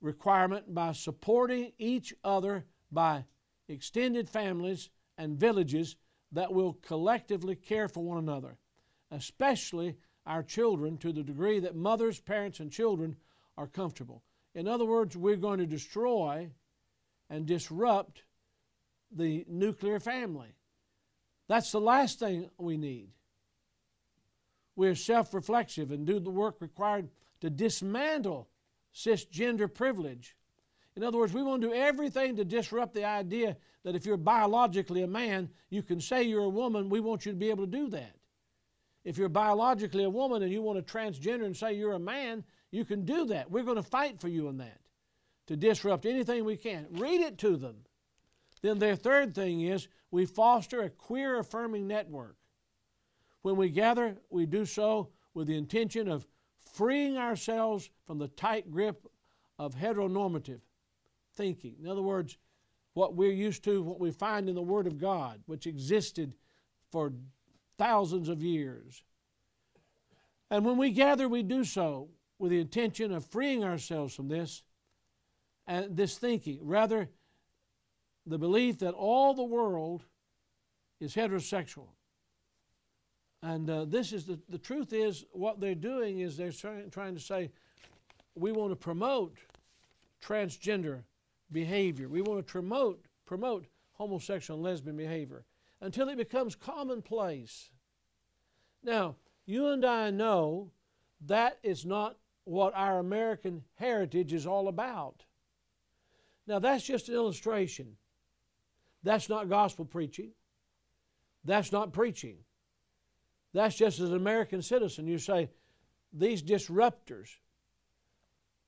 [0.00, 3.24] requirement by supporting each other by
[3.68, 5.96] extended families and villages
[6.32, 8.58] that will collectively care for one another,
[9.10, 13.16] especially our children to the degree that mothers, parents, and children
[13.56, 14.22] are comfortable.
[14.54, 16.50] In other words, we're going to destroy
[17.28, 18.22] and disrupt
[19.10, 20.54] the nuclear family.
[21.48, 23.08] That's the last thing we need.
[24.76, 27.08] We're self reflexive and do the work required
[27.40, 28.48] to dismantle
[28.94, 30.36] cisgender privilege.
[30.96, 34.16] In other words, we want to do everything to disrupt the idea that if you're
[34.16, 36.88] biologically a man, you can say you're a woman.
[36.88, 38.14] We want you to be able to do that.
[39.04, 42.44] If you're biologically a woman and you want to transgender and say you're a man,
[42.74, 43.50] you can do that.
[43.50, 44.80] We're going to fight for you in that
[45.46, 46.86] to disrupt anything we can.
[46.92, 47.76] Read it to them.
[48.62, 52.36] Then their third thing is we foster a queer affirming network.
[53.42, 56.26] When we gather, we do so with the intention of
[56.72, 59.06] freeing ourselves from the tight grip
[59.58, 60.60] of heteronormative
[61.36, 61.76] thinking.
[61.80, 62.38] In other words,
[62.94, 66.32] what we're used to, what we find in the Word of God, which existed
[66.90, 67.12] for
[67.76, 69.02] thousands of years.
[70.50, 74.62] And when we gather, we do so with the intention of freeing ourselves from this
[75.66, 76.58] and this thinking.
[76.62, 77.08] Rather,
[78.26, 80.04] the belief that all the world
[81.00, 81.88] is heterosexual.
[83.42, 87.14] And uh, this is the, the truth is what they're doing is they're trying, trying
[87.14, 87.50] to say
[88.34, 89.36] we want to promote
[90.24, 91.02] transgender
[91.52, 92.08] behavior.
[92.08, 95.44] We want to promote promote homosexual and lesbian behavior
[95.80, 97.70] until it becomes commonplace.
[98.82, 99.16] Now,
[99.46, 100.70] you and I know
[101.26, 105.24] that is not what our American heritage is all about.
[106.46, 107.96] Now, that's just an illustration.
[109.02, 110.30] That's not gospel preaching.
[111.44, 112.36] That's not preaching.
[113.52, 115.06] That's just as an American citizen.
[115.06, 115.50] You say,
[116.12, 117.28] these disruptors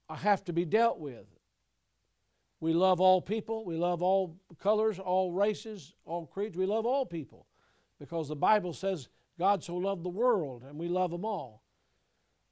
[0.08, 1.26] have to be dealt with.
[2.60, 3.64] We love all people.
[3.64, 6.56] We love all colors, all races, all creeds.
[6.56, 7.46] We love all people
[7.98, 9.08] because the Bible says
[9.38, 11.62] God so loved the world and we love them all.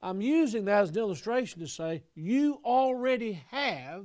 [0.04, 4.04] I'm using that as an illustration to say you already have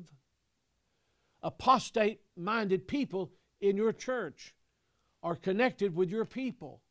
[1.43, 4.55] apostate minded people in your church
[5.21, 6.81] are connected with your people.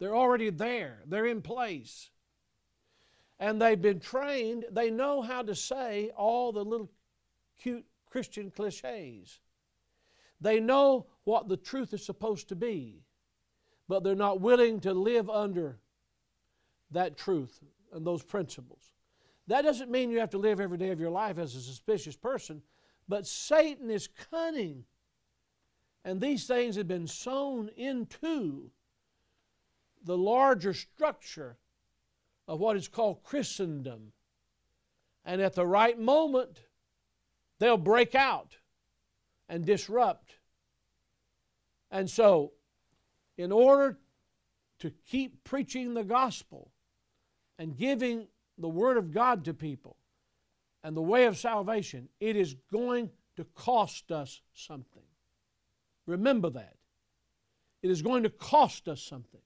[0.00, 2.08] They're already there, they're in place.
[3.38, 6.90] And they've been trained, they know how to say all the little
[7.60, 9.38] cute Christian cliches.
[10.40, 13.02] They know what the truth is supposed to be,
[13.86, 15.78] but they're not willing to live under
[16.90, 17.60] that truth
[17.94, 18.92] and those principles.
[19.46, 22.16] That doesn't mean you have to live every day of your life as a suspicious
[22.16, 22.62] person,
[23.08, 24.84] but Satan is cunning.
[26.04, 28.70] And these things have been sown into
[30.04, 31.56] the larger structure
[32.46, 34.12] of what is called Christendom.
[35.24, 36.60] And at the right moment,
[37.58, 38.56] they'll break out
[39.48, 40.38] and disrupt.
[41.90, 42.52] And so,
[43.38, 43.98] in order
[44.80, 46.70] to keep preaching the gospel
[47.58, 49.96] and giving the Word of God to people
[50.82, 55.02] and the way of salvation, it is going to cost us something.
[56.06, 56.76] Remember that.
[57.82, 59.40] It is going to cost us something.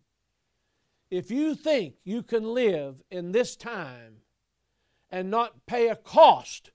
[1.11, 4.19] If you think you can live in this time
[5.11, 6.71] and not pay a cost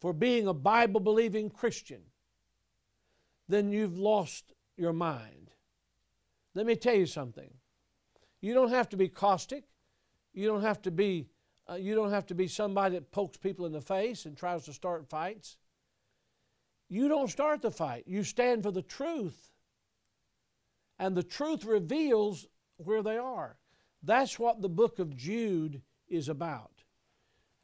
[0.00, 2.02] for being a Bible believing Christian,
[3.48, 5.50] then you've lost your mind.
[6.54, 7.50] Let me tell you something.
[8.40, 9.64] You don't have to be caustic.
[10.32, 11.28] You don't have to be
[11.70, 14.64] uh, you don't have to be somebody that pokes people in the face and tries
[14.64, 15.56] to start fights.
[16.88, 18.04] You don't start the fight.
[18.06, 19.52] You stand for the truth.
[20.98, 22.46] And the truth reveals
[22.78, 23.56] where they are.
[24.02, 26.82] That's what the book of Jude is about.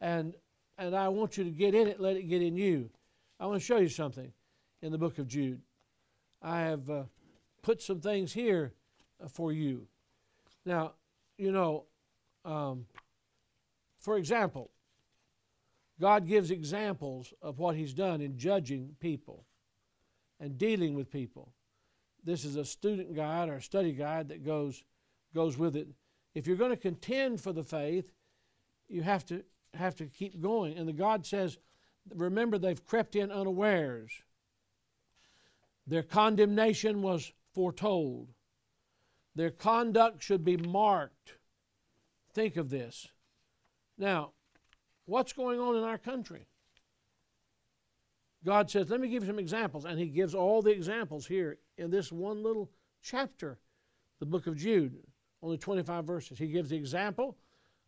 [0.00, 0.34] And
[0.78, 2.90] and I want you to get in it, let it get in you.
[3.40, 4.32] I want to show you something
[4.82, 5.60] in the book of Jude.
[6.42, 7.04] I have uh,
[7.62, 8.72] put some things here
[9.22, 9.86] uh, for you.
[10.64, 10.92] Now,
[11.38, 11.84] you know,
[12.46, 12.86] um,
[13.98, 14.70] for example,
[16.00, 19.44] God gives examples of what He's done in judging people
[20.38, 21.52] and dealing with people.
[22.22, 24.82] This is a student guide or a study guide that goes,
[25.34, 25.88] goes with it.
[26.34, 28.12] If you're going to contend for the faith,
[28.88, 29.42] you have to
[29.74, 30.76] have to keep going.
[30.76, 31.58] And the God says,
[32.14, 34.12] remember, they've crept in unawares.
[35.86, 38.28] Their condemnation was foretold.
[39.34, 41.34] Their conduct should be marked.
[42.36, 43.08] Think of this.
[43.96, 44.32] Now,
[45.06, 46.46] what's going on in our country?
[48.44, 49.86] God says, let me give you some examples.
[49.86, 52.70] And He gives all the examples here in this one little
[53.02, 53.58] chapter,
[54.18, 54.98] the book of Jude,
[55.42, 56.38] only 25 verses.
[56.38, 57.38] He gives the example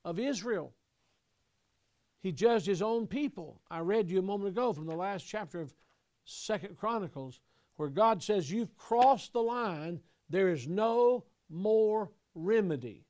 [0.03, 0.73] of Israel.
[2.23, 3.61] He judged his own people.
[3.71, 5.75] I read you a moment ago from the last chapter of
[6.25, 7.41] Second Chronicles,
[7.77, 13.05] where God says, You've crossed the line, there is no more remedy.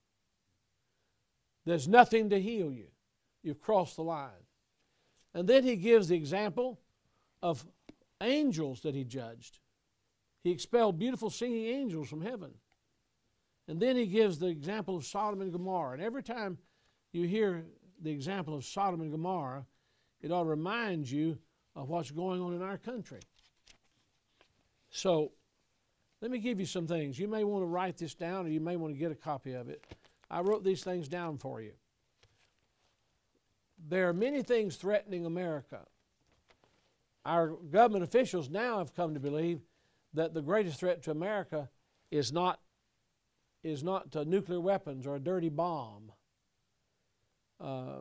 [1.69, 2.87] There's nothing to heal you.
[3.43, 4.31] You've crossed the line.
[5.35, 6.81] And then he gives the example
[7.43, 7.63] of
[8.23, 9.59] angels that he judged.
[10.43, 12.55] He expelled beautiful singing angels from heaven.
[13.69, 15.93] And then he gives the example of Sodom and Gomorrah.
[15.93, 16.57] And every time
[17.13, 17.67] you hear
[18.01, 19.67] the example of Sodom and Gomorrah,
[20.23, 21.39] it ought to remind you
[21.77, 23.21] of what's going on in our country.
[24.89, 25.33] So,
[26.23, 27.19] let me give you some things.
[27.19, 29.53] You may want to write this down or you may want to get a copy
[29.53, 29.85] of it.
[30.31, 31.73] I wrote these things down for you.
[33.89, 35.81] There are many things threatening America.
[37.25, 39.61] Our government officials now have come to believe
[40.15, 41.69] that the greatest threat to America
[42.11, 42.61] is not,
[43.63, 46.13] is not nuclear weapons or a dirty bomb.
[47.61, 48.01] Uh,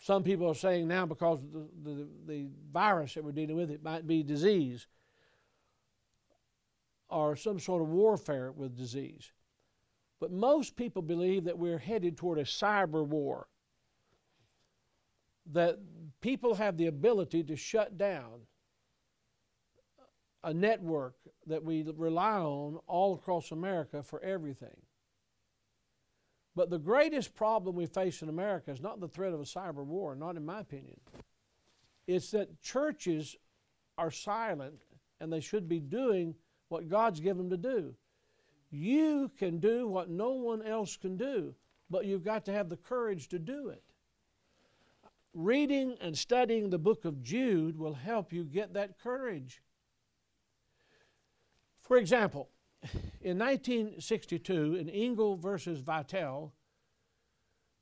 [0.00, 3.82] some people are saying now because the, the, the virus that we're dealing with, it
[3.82, 4.86] might be disease
[7.08, 9.32] or some sort of warfare with disease.
[10.20, 13.46] But most people believe that we're headed toward a cyber war.
[15.52, 15.78] That
[16.20, 18.40] people have the ability to shut down
[20.44, 21.14] a network
[21.46, 24.76] that we rely on all across America for everything.
[26.54, 29.84] But the greatest problem we face in America is not the threat of a cyber
[29.84, 30.96] war, not in my opinion.
[32.06, 33.36] It's that churches
[33.96, 34.80] are silent
[35.20, 36.34] and they should be doing
[36.68, 37.94] what God's given them to do.
[38.70, 41.54] You can do what no one else can do,
[41.88, 43.82] but you've got to have the courage to do it.
[45.32, 49.62] Reading and studying the book of Jude will help you get that courage.
[51.80, 52.50] For example,
[53.20, 56.52] in 1962, in Engel versus Vitale,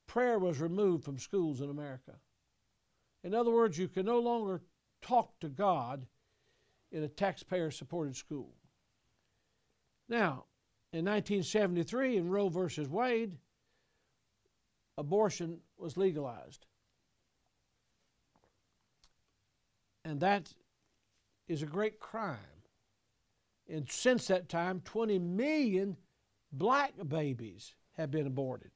[0.06, 2.12] prayer was removed from schools in America.
[3.24, 4.62] In other words, you can no longer
[5.02, 6.06] talk to God
[6.92, 8.54] in a taxpayer supported school.
[10.08, 10.44] Now,
[10.96, 13.36] in 1973, in Roe versus Wade,
[14.96, 16.64] abortion was legalized.
[20.06, 20.54] And that
[21.48, 22.38] is a great crime.
[23.68, 25.98] And since that time, 20 million
[26.50, 28.70] black babies have been aborted.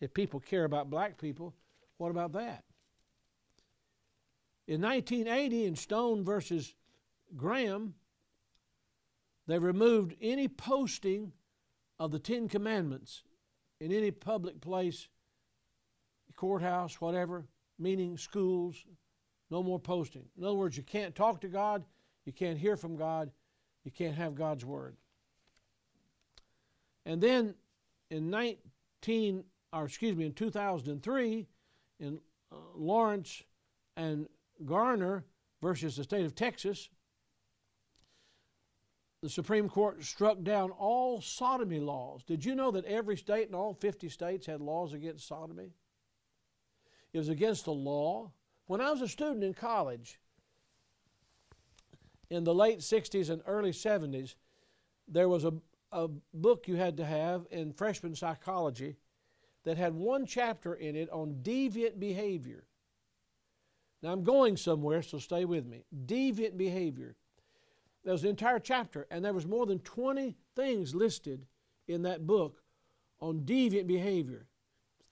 [0.00, 1.54] If people care about black people,
[1.96, 2.64] what about that?
[4.66, 6.74] In 1980, in Stone versus
[7.36, 7.94] Graham,
[9.52, 11.30] they removed any posting
[11.98, 13.22] of the Ten Commandments
[13.80, 15.08] in any public place,
[16.36, 17.44] courthouse, whatever,
[17.78, 18.86] meaning schools,
[19.50, 20.24] no more posting.
[20.38, 21.84] In other words, you can't talk to God,
[22.24, 23.30] you can't hear from God,
[23.84, 24.96] you can't have God's Word.
[27.04, 27.54] And then
[28.10, 29.44] in 19,
[29.74, 31.46] or excuse me, in 2003,
[32.00, 32.18] in
[32.50, 33.42] uh, Lawrence
[33.98, 34.28] and
[34.64, 35.24] Garner
[35.60, 36.88] versus the state of Texas,
[39.22, 42.24] the Supreme Court struck down all sodomy laws.
[42.24, 45.70] Did you know that every state in all 50 states had laws against sodomy?
[47.12, 48.32] It was against the law.
[48.66, 50.18] When I was a student in college
[52.30, 54.34] in the late 60s and early 70s,
[55.06, 55.52] there was a,
[55.92, 58.96] a book you had to have in freshman psychology
[59.64, 62.64] that had one chapter in it on deviant behavior.
[64.02, 65.84] Now I'm going somewhere, so stay with me.
[66.06, 67.14] Deviant behavior.
[68.04, 71.46] There was an entire chapter, and there was more than 20 things listed
[71.86, 72.62] in that book
[73.20, 74.46] on deviant behavior.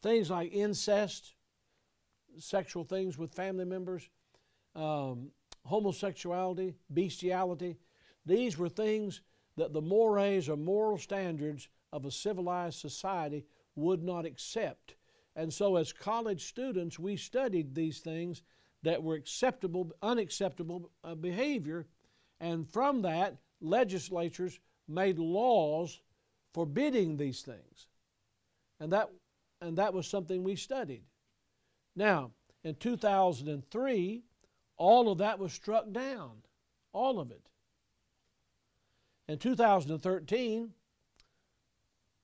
[0.02, 1.34] Things like incest,
[2.38, 4.08] sexual things with family members,
[4.74, 5.30] um,
[5.64, 7.76] homosexuality, bestiality.
[8.26, 9.20] These were things
[9.56, 13.44] that the mores or moral standards of a civilized society
[13.76, 14.94] would not accept.
[15.36, 18.42] And so, as college students, we studied these things
[18.82, 21.86] that were acceptable, unacceptable uh, behavior
[22.40, 26.00] and from that, legislatures made laws
[26.54, 27.86] forbidding these things.
[28.80, 29.10] And that,
[29.60, 31.02] and that was something we studied.
[31.94, 32.30] Now,
[32.64, 34.22] in 2003,
[34.76, 36.30] all of that was struck down.
[36.92, 37.46] All of it.
[39.28, 40.70] In 2013,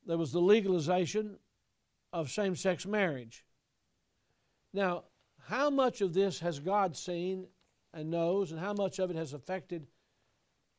[0.07, 1.39] there was the legalization
[2.13, 3.45] of same sex marriage.
[4.73, 5.05] Now,
[5.45, 7.47] how much of this has God seen
[7.93, 9.87] and knows, and how much of it has affected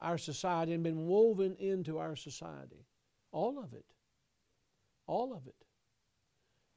[0.01, 2.85] our society and been woven into our society.
[3.31, 3.85] All of it.
[5.07, 5.55] All of it.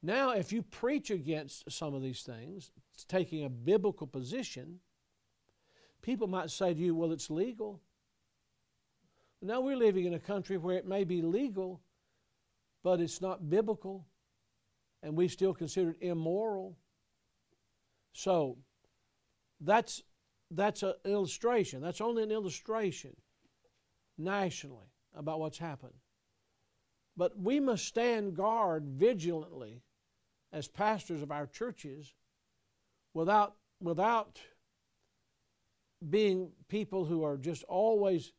[0.03, 2.71] Now, if you preach against some of these things,
[3.07, 4.79] taking a biblical position,
[6.01, 7.81] people might say to you, well, it's legal.
[9.41, 11.81] Now we're living in a country where it may be legal,
[12.83, 14.07] but it's not biblical,
[15.03, 16.77] and we still consider it immoral.
[18.13, 18.57] So,
[19.59, 20.01] that's
[20.51, 21.81] that's an illustration.
[21.81, 23.15] That's only an illustration
[24.17, 25.93] nationally about what's happened.
[27.17, 29.81] But we must stand guard vigilantly
[30.53, 32.13] as pastors of our churches
[33.13, 34.39] without, without
[36.09, 38.33] being people who are just always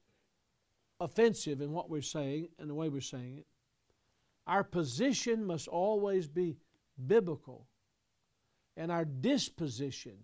[1.01, 3.47] offensive in what we're saying and the way we're saying it.
[4.47, 6.57] Our position must always be
[7.07, 7.69] biblical,
[8.77, 10.15] and our disposition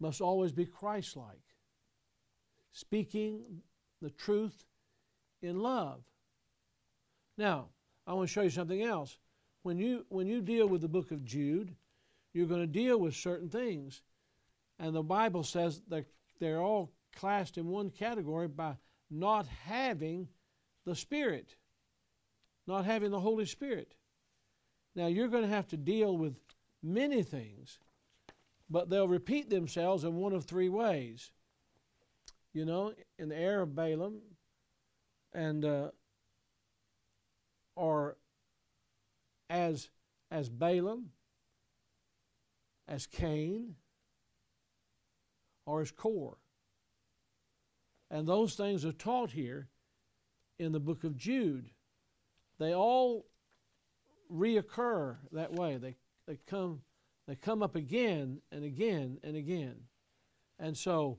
[0.00, 1.42] must always be Christ like,
[2.72, 3.62] speaking
[4.02, 4.64] the truth
[5.42, 6.02] in love.
[7.38, 7.68] Now,
[8.06, 9.18] I want to show you something else.
[9.62, 11.74] When you, when you deal with the book of Jude,
[12.32, 14.02] you're going to deal with certain things.
[14.78, 16.04] And the Bible says that
[16.38, 18.76] they're all classed in one category by
[19.10, 20.28] not having
[20.84, 21.56] the Spirit,
[22.66, 23.94] not having the Holy Spirit.
[24.94, 26.34] Now, you're going to have to deal with
[26.82, 27.78] many things,
[28.68, 31.30] but they'll repeat themselves in one of three ways.
[32.52, 34.20] You know, in the error of Balaam,
[35.34, 35.90] and uh,
[37.74, 38.16] or
[39.50, 39.90] as
[40.30, 41.10] as Balaam,
[42.88, 43.76] as Cain,
[45.66, 46.36] or as Korah.
[48.10, 49.68] And those things are taught here
[50.58, 51.70] in the book of Jude.
[52.58, 53.26] They all
[54.32, 55.76] reoccur that way.
[55.76, 55.96] They,
[56.26, 56.82] they, come,
[57.26, 59.76] they come up again and again and again.
[60.58, 61.18] And so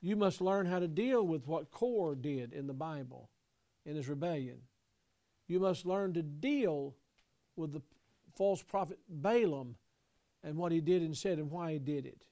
[0.00, 3.30] you must learn how to deal with what Korah did in the Bible
[3.84, 4.58] in his rebellion.
[5.46, 6.94] You must learn to deal
[7.56, 7.82] with the
[8.34, 9.76] false prophet Balaam
[10.42, 12.26] and what he did and said and why he did it.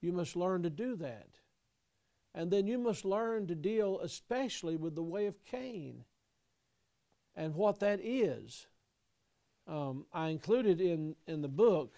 [0.00, 1.28] You must learn to do that.
[2.34, 6.04] And then you must learn to deal especially with the way of Cain
[7.34, 8.66] and what that is.
[9.66, 11.92] Um, I included in, in the book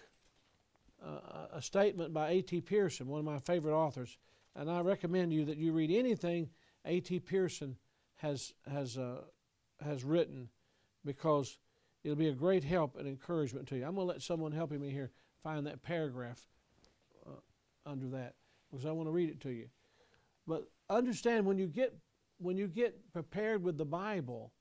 [1.05, 2.61] uh, a statement by A.T.
[2.61, 4.17] Pierson, one of my favorite authors,
[4.55, 6.49] and I recommend you that you read anything
[6.85, 7.19] A.T.
[7.21, 7.77] Pierson
[8.15, 9.21] has, has, uh,
[9.83, 10.49] has written
[11.05, 11.57] because
[12.03, 13.85] it'll be a great help and encouragement to you.
[13.85, 15.11] I'm going to let someone helping me here
[15.43, 16.41] find that paragraph
[17.25, 18.35] uh, under that
[18.69, 19.67] because I want to read it to you.
[20.47, 21.95] But understand when you get
[22.39, 24.53] when you get prepared with the Bible,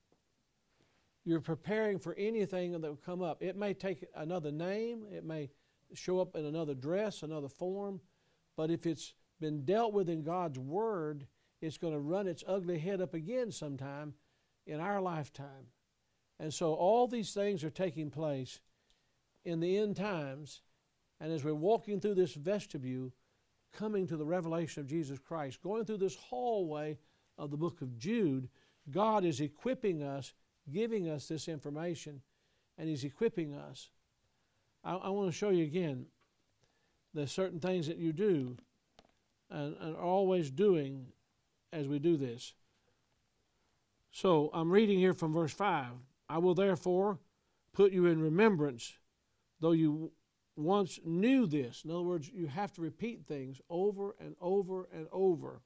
[1.28, 3.42] you're preparing for anything that will come up.
[3.42, 5.50] It may take another name, it may
[5.92, 8.00] show up in another dress, another form,
[8.56, 11.26] but if it's been dealt with in God's Word,
[11.60, 14.14] it's going to run its ugly head up again sometime
[14.66, 15.66] in our lifetime.
[16.40, 18.60] And so all these things are taking place
[19.44, 20.62] in the end times.
[21.20, 23.12] And as we're walking through this vestibule,
[23.72, 26.96] coming to the revelation of Jesus Christ, going through this hallway
[27.36, 28.48] of the book of Jude,
[28.90, 30.32] God is equipping us,
[30.72, 32.22] giving us this information,
[32.76, 33.90] and He's equipping us.
[34.84, 36.06] I, I want to show you again
[37.14, 38.56] the certain things that you do
[39.50, 41.06] and, and are always doing
[41.72, 42.54] as we do this.
[44.10, 45.86] So I'm reading here from verse 5.
[46.28, 47.18] I will therefore
[47.72, 48.94] put you in remembrance,
[49.60, 50.12] though you
[50.56, 51.82] once knew this.
[51.84, 55.60] In other words, you have to repeat things over and over and over.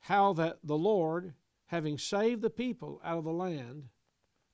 [0.00, 1.34] How that the Lord,
[1.66, 3.88] having saved the people out of the land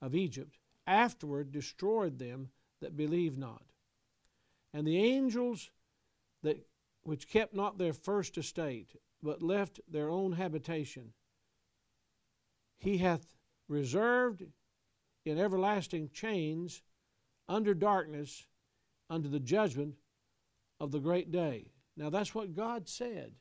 [0.01, 0.57] of Egypt,
[0.87, 2.51] afterward destroyed them
[2.81, 3.63] that believed not.
[4.73, 5.71] And the angels
[6.43, 6.67] that
[7.03, 11.13] which kept not their first estate, but left their own habitation,
[12.79, 13.35] he hath
[13.69, 14.45] reserved
[15.25, 16.83] in everlasting chains
[17.49, 18.47] under darkness
[19.09, 19.95] unto the judgment
[20.79, 21.67] of the great day.
[21.97, 23.33] Now that's what God said.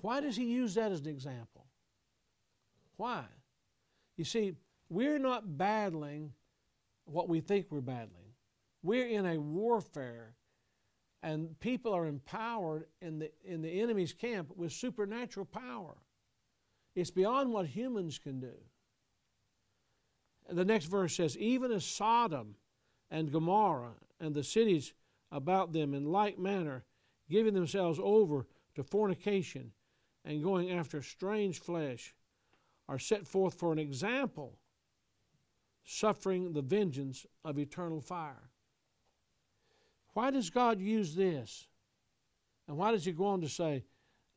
[0.00, 1.65] Why does he use that as an example?
[2.96, 3.24] Why?
[4.16, 4.54] You see,
[4.88, 6.32] we're not battling
[7.04, 8.32] what we think we're battling.
[8.82, 10.34] We're in a warfare,
[11.22, 15.96] and people are empowered in the, in the enemy's camp with supernatural power.
[16.94, 18.54] It's beyond what humans can do.
[20.48, 22.54] The next verse says, Even as Sodom
[23.10, 24.94] and Gomorrah and the cities
[25.32, 26.84] about them in like manner,
[27.28, 29.72] giving themselves over to fornication
[30.24, 32.14] and going after strange flesh,
[32.88, 34.58] are set forth for an example,
[35.84, 38.50] suffering the vengeance of eternal fire.
[40.14, 41.68] Why does God use this?
[42.68, 43.84] And why does he go on to say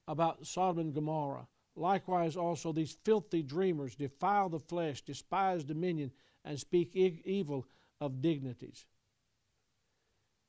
[0.08, 1.48] about Sodom and Gomorrah?
[1.76, 6.12] Likewise, also, these filthy dreamers defile the flesh, despise dominion,
[6.44, 7.66] and speak e- evil
[8.02, 8.86] of dignities.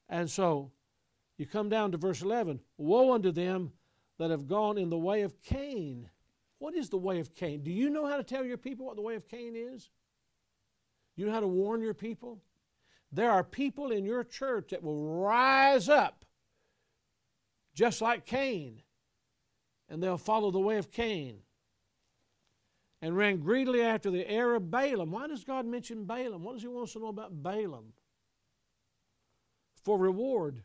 [0.09, 0.73] And so,
[1.39, 3.73] you come down to verse 11 Woe unto them
[4.19, 6.11] that have gone in the way of Cain.
[6.61, 7.63] What is the way of Cain?
[7.65, 9.89] Do you know how to tell your people what the way of Cain is?
[11.17, 12.43] You know how to warn your people?
[13.11, 16.27] There are people in your church that will rise up
[17.75, 18.83] just like Cain,
[19.89, 21.39] and they'll follow the way of Cain
[23.01, 25.13] and ran greedily after the heir of Balaam.
[25.13, 26.45] Why does God mention Balaam?
[26.45, 27.95] What does He want us to know about Balaam?
[29.83, 30.63] For reward.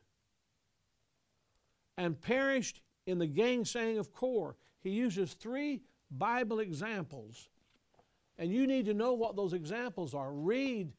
[1.97, 4.55] And perished in the gainsaying of Korah.
[4.85, 5.81] He uses three
[6.11, 7.49] Bible examples.
[8.37, 10.31] And you need to know what those examples are.
[10.31, 10.93] Read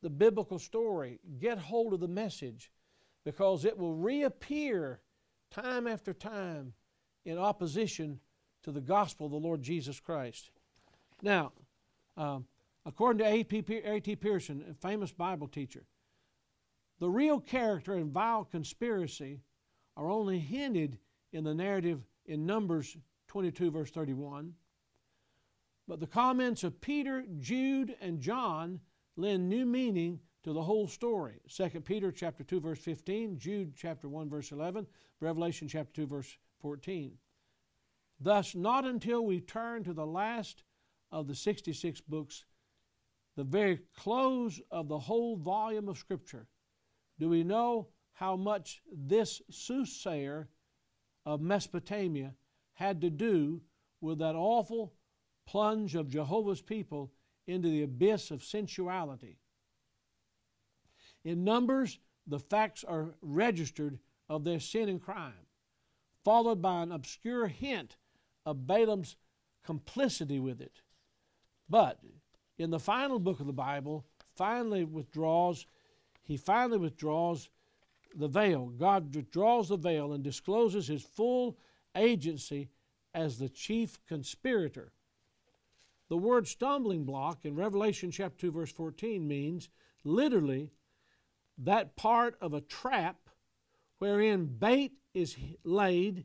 [0.00, 2.70] the biblical story, get hold of the message.
[3.24, 5.00] because it will reappear
[5.50, 6.74] time after time
[7.24, 8.20] in opposition
[8.62, 10.50] to the gospel of the Lord Jesus Christ.
[11.22, 11.52] Now,
[12.18, 12.44] um,
[12.84, 14.16] according to A.T.
[14.16, 15.84] Pierson, a famous Bible teacher,
[17.00, 19.40] the real character and vile conspiracy
[19.96, 20.98] are only hinted
[21.32, 22.96] in the narrative in Numbers
[23.28, 24.54] 22, verse 31.
[25.86, 28.80] But the comments of Peter, Jude, and John
[29.16, 31.40] lend new meaning to the whole story.
[31.48, 34.86] 2 Peter chapter 2 verse 15, Jude chapter 1 verse 11,
[35.20, 37.12] Revelation chapter 2 verse 14.
[38.20, 40.62] Thus not until we turn to the last
[41.10, 42.44] of the 66 books,
[43.36, 46.46] the very close of the whole volume of scripture,
[47.18, 50.48] do we know how much this soothsayer
[51.24, 52.34] of Mesopotamia
[52.74, 53.62] had to do
[54.00, 54.92] with that awful
[55.46, 57.12] plunge of Jehovah's people
[57.46, 59.38] into the abyss of sensuality
[61.24, 63.98] in Numbers, the facts are registered
[64.28, 65.46] of their sin and crime,
[66.22, 67.96] followed by an obscure hint
[68.44, 69.16] of Balaam's
[69.64, 70.82] complicity with it.
[71.68, 72.00] But
[72.58, 74.04] in the final book of the Bible,
[74.36, 75.66] finally withdraws,
[76.22, 77.48] he finally withdraws
[78.14, 78.66] the veil.
[78.66, 81.58] God withdraws the veil and discloses his full
[81.96, 82.68] agency
[83.14, 84.92] as the chief conspirator.
[86.08, 89.68] The word stumbling block in Revelation chapter 2 verse 14 means
[90.04, 90.70] literally
[91.58, 93.16] that part of a trap
[93.98, 96.24] wherein bait is laid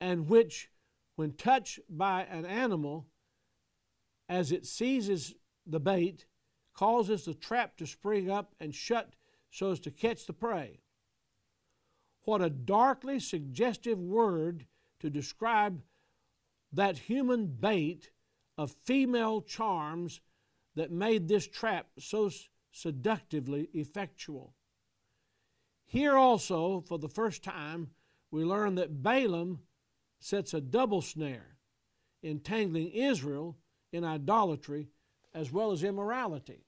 [0.00, 0.70] and which,
[1.16, 3.06] when touched by an animal,
[4.28, 5.34] as it seizes
[5.66, 6.26] the bait,
[6.74, 9.14] causes the trap to spring up and shut
[9.50, 10.80] so as to catch the prey.
[12.24, 14.66] What a darkly suggestive word
[15.00, 15.82] to describe
[16.72, 18.10] that human bait
[18.56, 20.20] of female charms
[20.74, 22.30] that made this trap so
[22.70, 24.54] seductively effectual.
[25.84, 27.90] Here also, for the first time,
[28.30, 29.60] we learn that Balaam
[30.20, 31.56] sets a double snare,
[32.22, 33.58] entangling Israel
[33.92, 34.88] in idolatry
[35.34, 36.64] as well as immorality.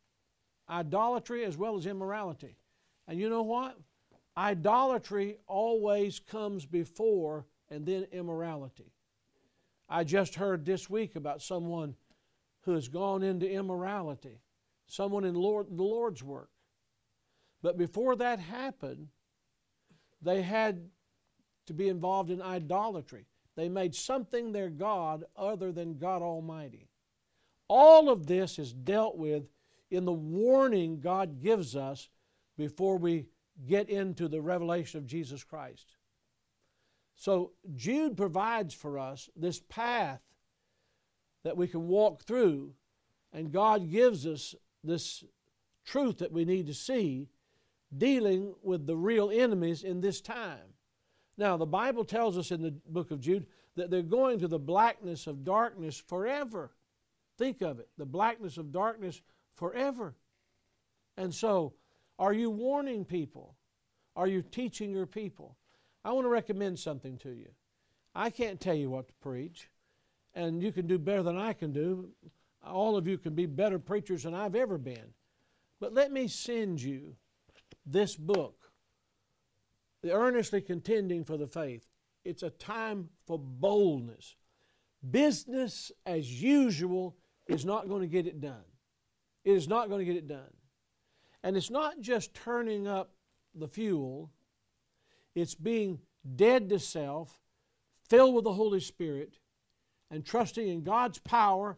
[0.68, 2.58] Idolatry as well as immorality.
[3.06, 3.78] And you know what?
[4.36, 8.92] Idolatry always comes before and then immorality.
[9.88, 11.94] I just heard this week about someone
[12.62, 14.40] who has gone into immorality
[14.86, 16.50] someone in Lord, the Lord's work.
[17.62, 19.08] But before that happened,
[20.20, 20.88] they had
[21.66, 23.26] to be involved in idolatry.
[23.56, 26.88] They made something their God other than God Almighty.
[27.68, 29.44] All of this is dealt with
[29.90, 32.08] in the warning God gives us
[32.56, 33.26] before we
[33.66, 35.96] get into the revelation of Jesus Christ.
[37.16, 40.20] So Jude provides for us this path
[41.44, 42.72] that we can walk through,
[43.32, 45.24] and God gives us this
[45.84, 47.28] truth that we need to see
[47.96, 50.74] dealing with the real enemies in this time.
[51.36, 53.46] Now, the Bible tells us in the book of Jude
[53.76, 56.70] that they're going to the blackness of darkness forever.
[57.38, 59.20] Think of it the blackness of darkness
[59.54, 60.14] forever.
[61.16, 61.74] And so,
[62.18, 63.56] are you warning people?
[64.16, 65.56] Are you teaching your people?
[66.04, 67.48] I want to recommend something to you.
[68.14, 69.68] I can't tell you what to preach,
[70.34, 72.10] and you can do better than I can do
[72.66, 75.14] all of you can be better preachers than I've ever been.
[75.80, 77.16] But let me send you
[77.84, 78.70] this book,
[80.02, 81.86] The Earnestly Contending for the Faith.
[82.24, 84.36] It's a time for boldness.
[85.08, 88.64] Business as usual is not going to get it done.
[89.44, 90.52] It is not going to get it done.
[91.44, 93.10] And it's not just turning up
[93.54, 94.32] the fuel,
[95.34, 96.00] it's being
[96.34, 97.38] dead to self,
[98.08, 99.38] filled with the Holy Spirit,
[100.10, 101.76] and trusting in God's power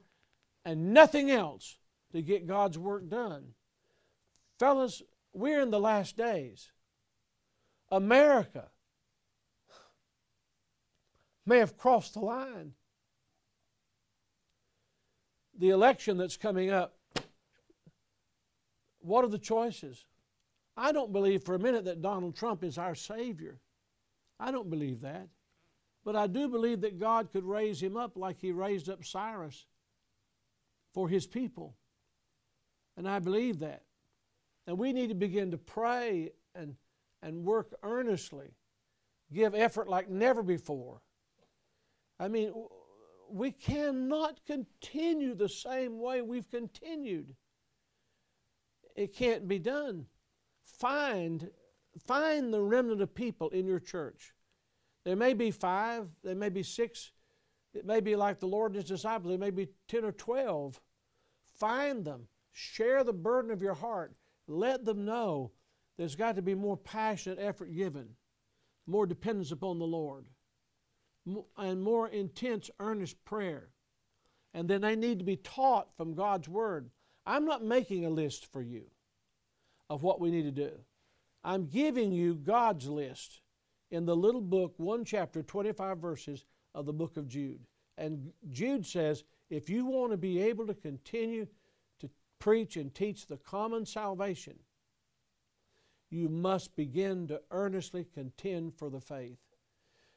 [0.64, 1.79] and nothing else
[2.12, 3.55] to get God's work done.
[4.59, 5.03] Fellas,
[5.33, 6.71] we're in the last days.
[7.91, 8.69] America
[11.45, 12.73] may have crossed the line.
[15.59, 16.95] The election that's coming up,
[19.07, 20.05] what are the choices?
[20.77, 23.61] I don't believe for a minute that Donald Trump is our Savior.
[24.39, 25.29] I don't believe that.
[26.05, 29.67] But I do believe that God could raise him up like he raised up Cyrus
[30.93, 31.75] for His people.
[32.97, 33.83] And I believe that.
[34.67, 36.75] And we need to begin to pray and,
[37.23, 38.55] and work earnestly,
[39.33, 41.03] give effort like never before.
[42.19, 42.53] I mean,
[43.31, 47.35] we cannot continue the same way we've continued.
[48.97, 50.07] It can't be done.
[50.64, 51.49] Find,
[52.05, 54.32] find the remnant of people in your church.
[55.05, 57.12] There may be five, there may be six,
[57.72, 60.80] it may be like the Lord and His disciples, there may be 10 or 12
[61.59, 62.28] Find them.
[62.53, 64.14] Share the burden of your heart.
[64.47, 65.53] Let them know
[65.97, 68.11] there's got to be more passionate effort given,
[68.86, 70.26] more dependence upon the Lord,
[71.57, 73.70] and more intense, earnest prayer.
[74.55, 76.90] And then they need to be taught from God's Word.
[77.27, 78.85] I'm not making a list for you
[79.91, 80.72] of what we need to do.
[81.45, 83.41] I'm giving you God's list
[83.91, 87.61] in the little book, one chapter, 25 verses of the book of Jude.
[87.99, 91.47] And Jude says, if you want to be able to continue
[92.01, 94.59] to preach and teach the common salvation,
[96.11, 99.39] you must begin to earnestly contend for the faith.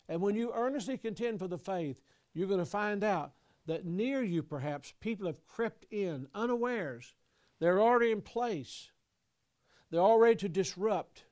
[0.08, 2.02] And when you earnestly contend for the faith,
[2.34, 3.32] you're going to find out
[3.70, 7.14] that near you, perhaps, people have crept in unawares.
[7.60, 8.90] They're already in place.
[9.92, 11.24] They're all ready to disrupt.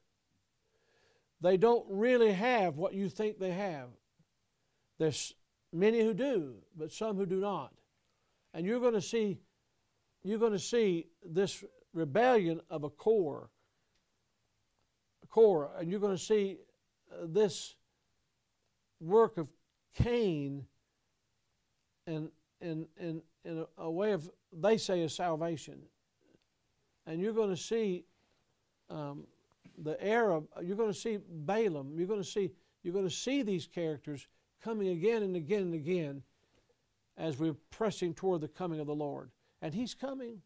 [1.42, 3.88] They don't really have what you think they have.
[5.00, 5.34] There's
[5.74, 7.74] many who do, but some who do not.
[8.54, 9.40] And you're going to see
[10.24, 11.64] you're going to see this
[11.94, 13.50] rebellion of a core
[15.24, 16.58] a core and you're going to see
[17.12, 17.76] uh, this
[19.00, 19.48] work of
[19.96, 20.66] Cain
[22.08, 22.30] and
[22.62, 25.80] in, in, in a, way of they say is salvation
[27.06, 28.04] and you're going to see
[28.90, 29.26] um,
[29.78, 32.52] the Arab, you're going to see Balaam, you're going to see,
[32.84, 34.28] you're going to see these characters
[34.64, 36.24] coming again and again and again
[37.18, 39.32] as we're pressing toward the coming of the Lord.
[39.62, 40.42] And He's coming.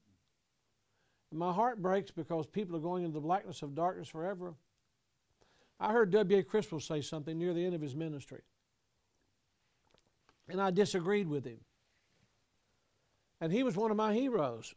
[1.31, 4.53] And my heart breaks because people are going into the blackness of darkness forever.
[5.79, 6.43] I heard W.A.
[6.43, 8.41] Criswell say something near the end of his ministry.
[10.49, 11.59] And I disagreed with him.
[13.39, 14.73] And he was one of my heroes.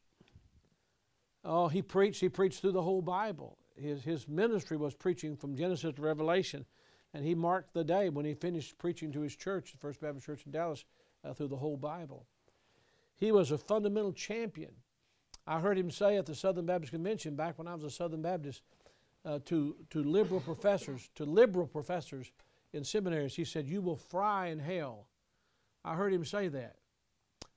[1.44, 3.58] Oh, he preached, he preached through the whole Bible.
[3.76, 6.64] His, his ministry was preaching from Genesis to Revelation.
[7.12, 10.26] And he marked the day when he finished preaching to his church, the First Baptist
[10.26, 10.84] Church in Dallas,
[11.22, 12.26] uh, through the whole Bible.
[13.16, 14.72] He was a fundamental champion.
[15.46, 18.22] I heard him say at the Southern Baptist Convention back when I was a Southern
[18.22, 18.62] Baptist
[19.24, 22.32] uh, to, to liberal professors, to liberal professors
[22.72, 25.06] in seminaries, he said, You will fry in hell.
[25.85, 26.76] I heard him say that.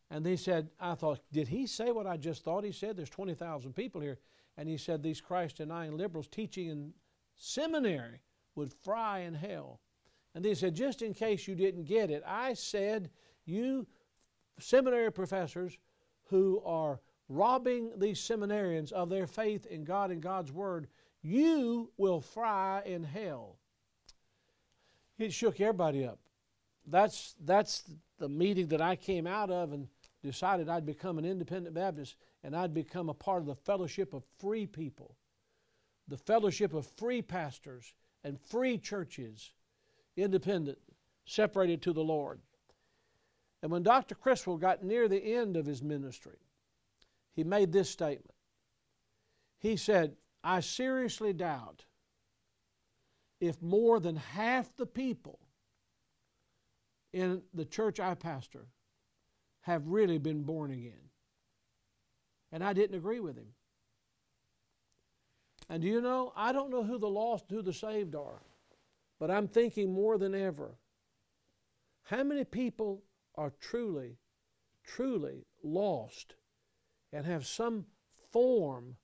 [0.09, 2.95] And he said, I thought, did he say what I just thought he said?
[2.95, 4.19] There's 20,000 people here.
[4.57, 6.93] And he said, these Christ denying liberals teaching in
[7.35, 8.21] seminary
[8.55, 9.79] would fry in hell.
[10.33, 13.09] And he said, just in case you didn't get it, I said,
[13.45, 13.87] you
[14.59, 15.77] seminary professors
[16.29, 16.99] who are
[17.29, 20.87] robbing these seminarians of their faith in God and God's Word,
[21.21, 23.57] you will fry in hell.
[25.17, 26.19] It shook everybody up.
[26.87, 27.83] That's, that's
[28.17, 29.87] the meeting that I came out of and
[30.23, 34.23] decided I'd become an independent Baptist and I'd become a part of the fellowship of
[34.39, 35.17] free people,
[36.07, 39.51] the fellowship of free pastors and free churches,
[40.15, 40.77] independent,
[41.25, 42.39] separated to the Lord.
[43.61, 44.15] And when Dr.
[44.15, 46.37] Criswell got near the end of his ministry,
[47.33, 48.33] he made this statement.
[49.59, 51.83] He said, I seriously doubt
[53.41, 55.39] if more than half the people
[57.13, 58.67] in the church I pastor
[59.61, 61.09] have really been born again.
[62.51, 63.53] And I didn't agree with him.
[65.69, 68.41] And do you know, I don't know who the lost, who the saved are,
[69.19, 70.77] but I'm thinking more than ever
[72.03, 73.03] how many people
[73.35, 74.17] are truly,
[74.83, 76.35] truly lost
[77.11, 77.85] and have some
[78.31, 78.95] form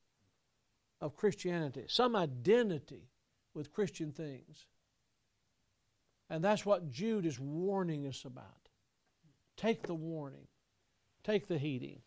[1.02, 3.10] of Christianity, some identity
[3.54, 4.68] with Christian things?
[6.34, 8.68] And that's what Jude is warning us about.
[9.56, 10.48] Take the warning.
[11.24, 12.00] Take the heeding.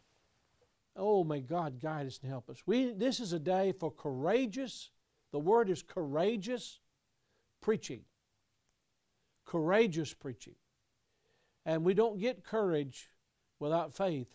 [0.96, 2.60] Oh, may God guide us and help us.
[2.66, 4.90] We, this is a day for courageous,
[5.30, 6.80] the word is courageous
[7.60, 8.00] preaching.
[9.44, 10.56] Courageous preaching.
[11.64, 13.08] And we don't get courage
[13.60, 14.34] without faith.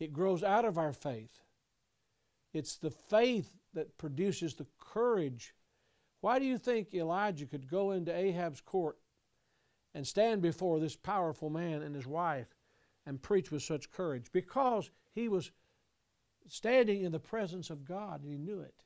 [0.00, 1.42] It grows out of our faith.
[2.54, 5.52] It's the faith that produces the courage.
[6.26, 8.98] Why do you think Elijah could go into Ahab's court
[9.94, 12.52] and stand before this powerful man and his wife
[13.06, 15.52] and preach with such courage because he was
[16.48, 18.82] standing in the presence of God and he knew it.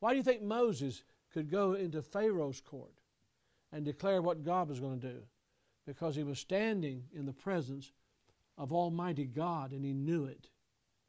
[0.00, 3.00] Why do you think Moses could go into Pharaoh's court
[3.72, 5.22] and declare what God was going to do?
[5.86, 7.92] Because he was standing in the presence
[8.58, 10.50] of Almighty God and he knew it.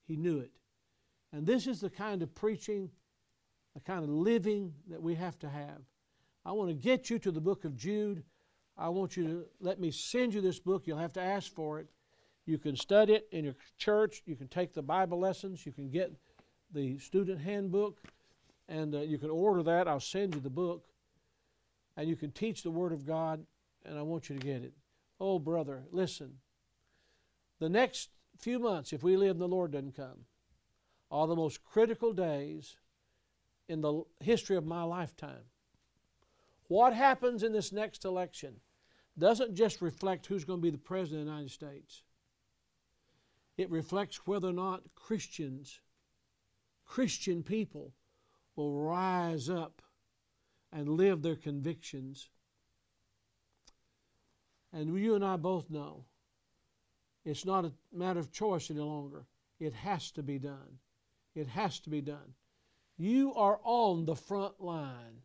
[0.08, 0.54] He knew it.
[1.34, 2.92] And this is the kind of preaching,
[3.74, 5.82] the kind of living that we have to have.
[6.46, 8.24] I want to get you to the book of Jude.
[8.78, 10.88] I want you to let me send you this book.
[10.88, 11.88] You'll have to ask for it.
[12.46, 14.24] You can study it in your church.
[14.26, 15.66] You can take the Bible lessons.
[15.66, 16.12] You can get
[16.74, 18.00] the student handbook,
[18.68, 19.88] and uh, you can order that.
[19.88, 20.86] I'll send you the book,
[21.96, 23.46] and you can teach the Word of God,
[23.86, 24.74] and I want you to get it.
[25.20, 26.38] Oh, brother, listen.
[27.60, 28.10] The next
[28.40, 30.26] few months, if we live and the Lord doesn't come,
[31.12, 32.78] are the most critical days
[33.68, 35.46] in the history of my lifetime.
[36.68, 38.56] What happens in this next election
[39.18, 42.04] doesn't just reflect who's going to be the President of the United States,
[43.58, 45.82] it reflects whether or not Christians,
[46.86, 47.94] Christian people,
[48.56, 49.82] will rise up
[50.72, 52.30] and live their convictions.
[54.74, 56.06] And you and I both know
[57.26, 59.26] it's not a matter of choice any longer.
[59.60, 60.80] It has to be done.
[61.36, 62.34] It has to be done.
[63.02, 65.24] You are on the front line.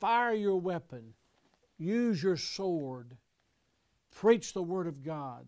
[0.00, 1.14] Fire your weapon.
[1.78, 3.16] Use your sword.
[4.12, 5.46] Preach the Word of God.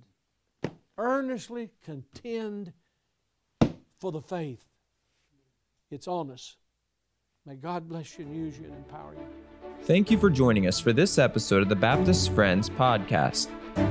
[0.97, 2.73] Earnestly contend
[3.99, 4.63] for the faith.
[5.91, 6.55] It's on us.
[7.45, 9.27] May God bless you and use you and empower you.
[9.83, 13.49] Thank you for joining us for this episode of the Baptist Friends podcast.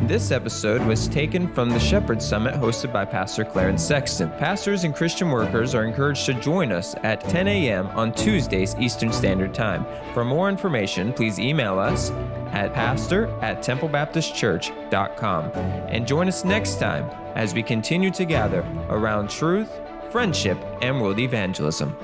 [0.07, 4.29] This episode was taken from the Shepherd Summit hosted by Pastor Clarence Sexton.
[4.31, 7.87] Pastors and Christian workers are encouraged to join us at 10 a.m.
[7.87, 9.85] on Tuesdays Eastern Standard Time.
[10.13, 12.11] For more information, please email us
[12.51, 19.29] at pastor at templebaptistchurch.com and join us next time as we continue to gather around
[19.29, 19.69] truth,
[20.11, 21.95] friendship, and world evangelism.